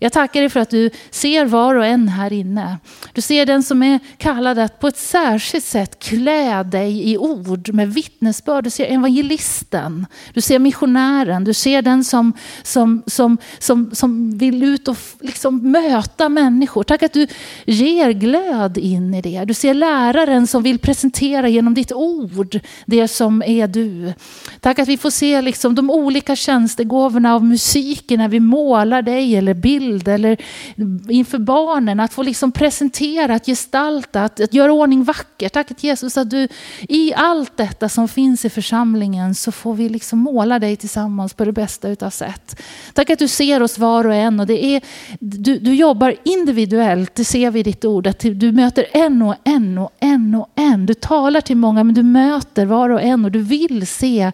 Jag 0.05 0.13
tackar 0.13 0.41
dig 0.41 0.51
för 0.51 0.61
att 0.61 0.71
du 0.71 0.91
ser 1.11 1.45
var 1.45 1.75
och 1.75 1.87
en 1.87 2.09
här 2.09 2.33
inne. 2.33 2.79
Du 3.13 3.21
ser 3.21 3.47
den 3.47 3.63
som 3.63 3.83
är 3.83 3.99
kallad 4.17 4.59
att 4.59 4.81
på 4.81 4.89
ett 4.89 4.97
särskilt 4.97 5.65
sätt 5.65 5.99
klä 5.99 6.63
dig 6.63 7.11
i 7.11 7.19
ord 7.19 7.75
med 7.75 7.95
vittnesbörd. 7.95 8.65
Du 8.65 8.71
ser 8.71 8.85
evangelisten, 8.85 10.07
du 10.35 10.41
ser 10.41 10.59
missionären, 10.59 11.45
du 11.45 11.55
ser 11.55 11.83
den 11.83 12.05
som, 12.05 12.33
som, 12.63 13.03
som, 13.07 13.39
som, 13.59 13.91
som 13.95 14.39
vill 14.39 14.63
ut 14.63 14.89
och 14.89 14.97
liksom 15.21 15.71
möta 15.71 16.29
människor. 16.29 16.83
Tack 16.83 17.03
att 17.03 17.13
du 17.13 17.27
ger 17.65 18.11
glöd 18.11 18.79
in 18.79 19.15
i 19.15 19.23
det. 19.23 19.45
Du 19.45 19.55
ser 19.55 19.75
läraren 19.75 20.47
som 20.47 20.63
vill 20.63 20.79
presentera 20.79 21.49
genom 21.49 21.75
ditt 21.75 21.93
ord 21.93 22.61
det 22.87 23.09
som 23.09 23.43
är 23.43 23.67
du. 23.67 24.13
Tack 24.61 24.79
att 24.79 24.89
vi 24.89 24.97
får 24.97 25.11
se 25.11 25.43
liksom 25.43 25.75
de 25.75 25.91
olika 25.91 26.37
tjänstegåvorna 26.37 27.35
av 27.35 27.45
musiken 27.45 28.19
när 28.19 28.29
vi 28.29 28.41
målar 28.41 29.03
dig 29.03 29.37
eller 29.37 29.55
bild 29.95 30.09
eller 30.09 30.37
inför 31.09 31.39
barnen. 31.39 32.01
Att 32.01 32.13
få 32.13 32.23
liksom 32.23 32.53
presentera, 32.53 33.35
att 33.35 33.47
gestalta, 33.47 34.23
att, 34.23 34.41
att 34.41 34.55
göra 34.55 34.73
ordning 34.73 35.05
vackert. 35.05 35.53
Tack 35.53 35.85
Jesus 35.85 36.17
att 36.17 36.31
du 36.31 36.49
i 36.89 37.15
allt 37.15 37.57
detta 37.57 37.89
som 37.89 38.09
finns 38.09 38.45
i 38.45 38.51
församlingen 38.51 39.35
så 39.35 39.53
får 39.53 39.75
vi 39.75 39.89
liksom 39.89 40.19
måla 40.19 40.59
dig 40.59 40.77
tillsammans 40.77 41.35
på 41.35 41.45
det 41.45 41.53
bästa 41.53 41.89
utav 41.89 42.11
sätt. 42.11 42.61
Tack 42.95 43.11
att 43.11 43.19
du 43.19 43.29
ser 43.29 43.63
oss 43.63 43.79
var 43.79 44.07
och 44.07 44.15
en 44.15 44.41
och 44.41 44.47
det 44.47 44.65
är, 44.65 44.83
du, 45.21 45.59
du 45.59 45.75
jobbar 45.75 46.15
individuellt, 46.25 47.15
det 47.15 47.25
ser 47.25 47.51
vi 47.51 47.61
i 47.61 47.63
ditt 47.63 47.85
ord. 47.85 48.07
Att 48.07 48.21
du 48.21 48.53
möter 48.53 48.87
en 48.93 49.23
och 49.23 49.35
en 49.45 49.79
och 49.79 49.91
en 50.01 50.35
och 50.35 50.49
en. 50.55 50.87
Du 50.87 50.95
talar 50.95 51.41
till 51.41 51.57
många 51.57 51.85
men 51.85 51.95
du 51.95 52.03
möter 52.03 52.67
var 52.67 52.91
och 52.91 53.03
en 53.03 53.25
och 53.25 53.31
du 53.31 53.43
vill 53.43 53.87
se 53.87 54.33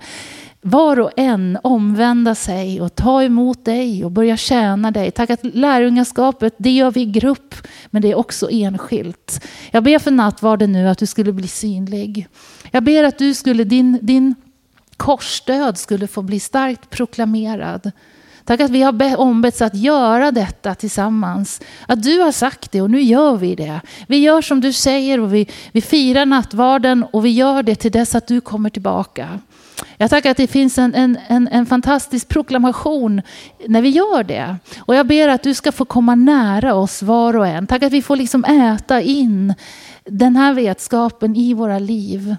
var 0.60 1.00
och 1.00 1.10
en 1.16 1.58
omvända 1.62 2.34
sig 2.34 2.80
och 2.80 2.94
ta 2.94 3.22
emot 3.22 3.64
dig 3.64 4.04
och 4.04 4.10
börja 4.10 4.36
tjäna 4.36 4.90
dig. 4.90 5.10
Tack 5.10 5.30
att 5.30 5.40
lärjungaskapet, 5.42 6.54
det 6.58 6.70
gör 6.70 6.90
vi 6.90 7.00
i 7.00 7.06
grupp, 7.06 7.54
men 7.90 8.02
det 8.02 8.10
är 8.10 8.14
också 8.14 8.50
enskilt. 8.50 9.46
Jag 9.70 9.84
ber 9.84 9.98
för 9.98 10.10
nattvarden 10.10 10.72
nu 10.72 10.88
att 10.88 10.98
du 10.98 11.06
skulle 11.06 11.32
bli 11.32 11.48
synlig. 11.48 12.26
Jag 12.70 12.84
ber 12.84 13.04
att 13.04 13.18
du 13.18 13.34
skulle, 13.34 13.64
din, 13.64 13.98
din 14.02 14.34
korsdöd 14.96 15.78
skulle 15.78 16.06
få 16.06 16.22
bli 16.22 16.40
starkt 16.40 16.90
proklamerad. 16.90 17.92
Tack 18.44 18.60
att 18.60 18.70
vi 18.70 18.82
har 18.82 19.16
ombetts 19.16 19.62
att 19.62 19.74
göra 19.74 20.32
detta 20.32 20.74
tillsammans. 20.74 21.60
Att 21.88 22.02
du 22.02 22.18
har 22.18 22.32
sagt 22.32 22.72
det 22.72 22.82
och 22.82 22.90
nu 22.90 23.00
gör 23.00 23.36
vi 23.36 23.54
det. 23.54 23.80
Vi 24.08 24.16
gör 24.16 24.42
som 24.42 24.60
du 24.60 24.72
säger 24.72 25.20
och 25.20 25.34
vi, 25.34 25.48
vi 25.72 25.80
firar 25.80 26.26
nattvarden 26.26 27.04
och 27.12 27.24
vi 27.24 27.30
gör 27.30 27.62
det 27.62 27.74
till 27.74 27.92
dess 27.92 28.14
att 28.14 28.26
du 28.26 28.40
kommer 28.40 28.70
tillbaka. 28.70 29.38
Jag 30.00 30.10
tackar 30.10 30.30
att 30.30 30.36
det 30.36 30.46
finns 30.46 30.78
en, 30.78 30.94
en, 30.94 31.18
en, 31.28 31.48
en, 31.48 31.66
fantastisk 31.66 32.28
proklamation 32.28 33.22
när 33.68 33.82
vi 33.82 33.88
gör 33.88 34.24
det. 34.24 34.56
Och 34.78 34.94
jag 34.94 35.06
ber 35.06 35.28
att 35.28 35.42
du 35.42 35.54
ska 35.54 35.72
få 35.72 35.84
komma 35.84 36.14
nära 36.14 36.74
oss 36.74 37.02
var 37.02 37.36
och 37.36 37.46
en. 37.46 37.66
Tack 37.66 37.82
att 37.82 37.92
vi 37.92 38.02
får 38.02 38.16
liksom 38.16 38.44
äta 38.44 39.00
in 39.00 39.54
den 40.04 40.36
här 40.36 40.54
vetskapen 40.54 41.36
i 41.36 41.54
våra 41.54 41.78
liv. 41.78 42.36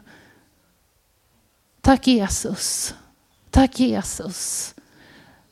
Tack 1.81 2.07
Jesus. 2.07 2.95
Tack 3.49 3.79
Jesus. 3.79 4.73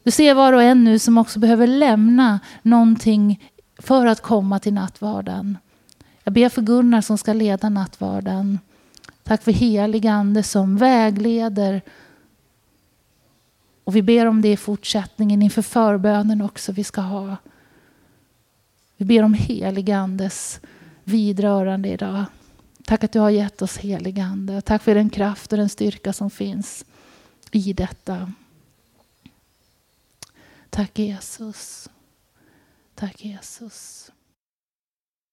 Du 0.04 0.12
ser 0.12 0.34
var 0.34 0.54
och 0.54 0.64
en 0.64 0.84
nu 0.84 1.00
som 1.00 1.18
också 1.18 1.40
behöver 1.40 1.68
lämna 1.68 2.40
någonting 2.62 3.50
för 3.78 4.06
att 4.06 4.22
komma 4.22 4.60
till 4.60 4.74
nattvarden. 4.74 5.58
Jag 6.24 6.34
ber 6.34 6.50
för 6.50 6.62
Gunnar 6.62 7.02
som 7.02 7.18
ska 7.18 7.34
leda 7.34 7.70
nattvarden. 7.70 8.60
Tack 9.30 9.44
för 9.44 9.52
helig 9.52 10.08
ande 10.08 10.44
som 10.44 10.78
vägleder. 10.78 11.82
Och 13.84 13.96
vi 13.96 14.02
ber 14.02 14.26
om 14.26 14.42
det 14.42 14.52
i 14.52 14.58
fortsättningen 14.58 15.42
inför 15.42 15.62
förbönen 15.62 16.42
också 16.42 16.72
vi 16.72 16.84
ska 16.84 17.02
ha. 17.02 17.38
Vi 18.98 19.06
ber 19.06 19.24
om 19.24 19.34
helig 19.34 19.92
andes 19.92 20.60
vidrörande 21.04 21.90
idag. 21.90 22.26
Tack 22.84 23.04
att 23.04 23.12
du 23.12 23.20
har 23.20 23.30
gett 23.30 23.62
oss 23.62 23.78
helig 23.78 24.20
ande. 24.20 24.62
Tack 24.62 24.84
för 24.84 24.96
den 24.96 25.10
kraft 25.10 25.52
och 25.52 25.58
den 25.58 25.70
styrka 25.70 26.14
som 26.14 26.30
finns 26.30 26.86
i 27.52 27.74
detta. 27.74 28.34
Tack 30.70 31.00
Jesus. 31.00 31.90
Tack 32.96 33.26
Jesus. 33.26 34.09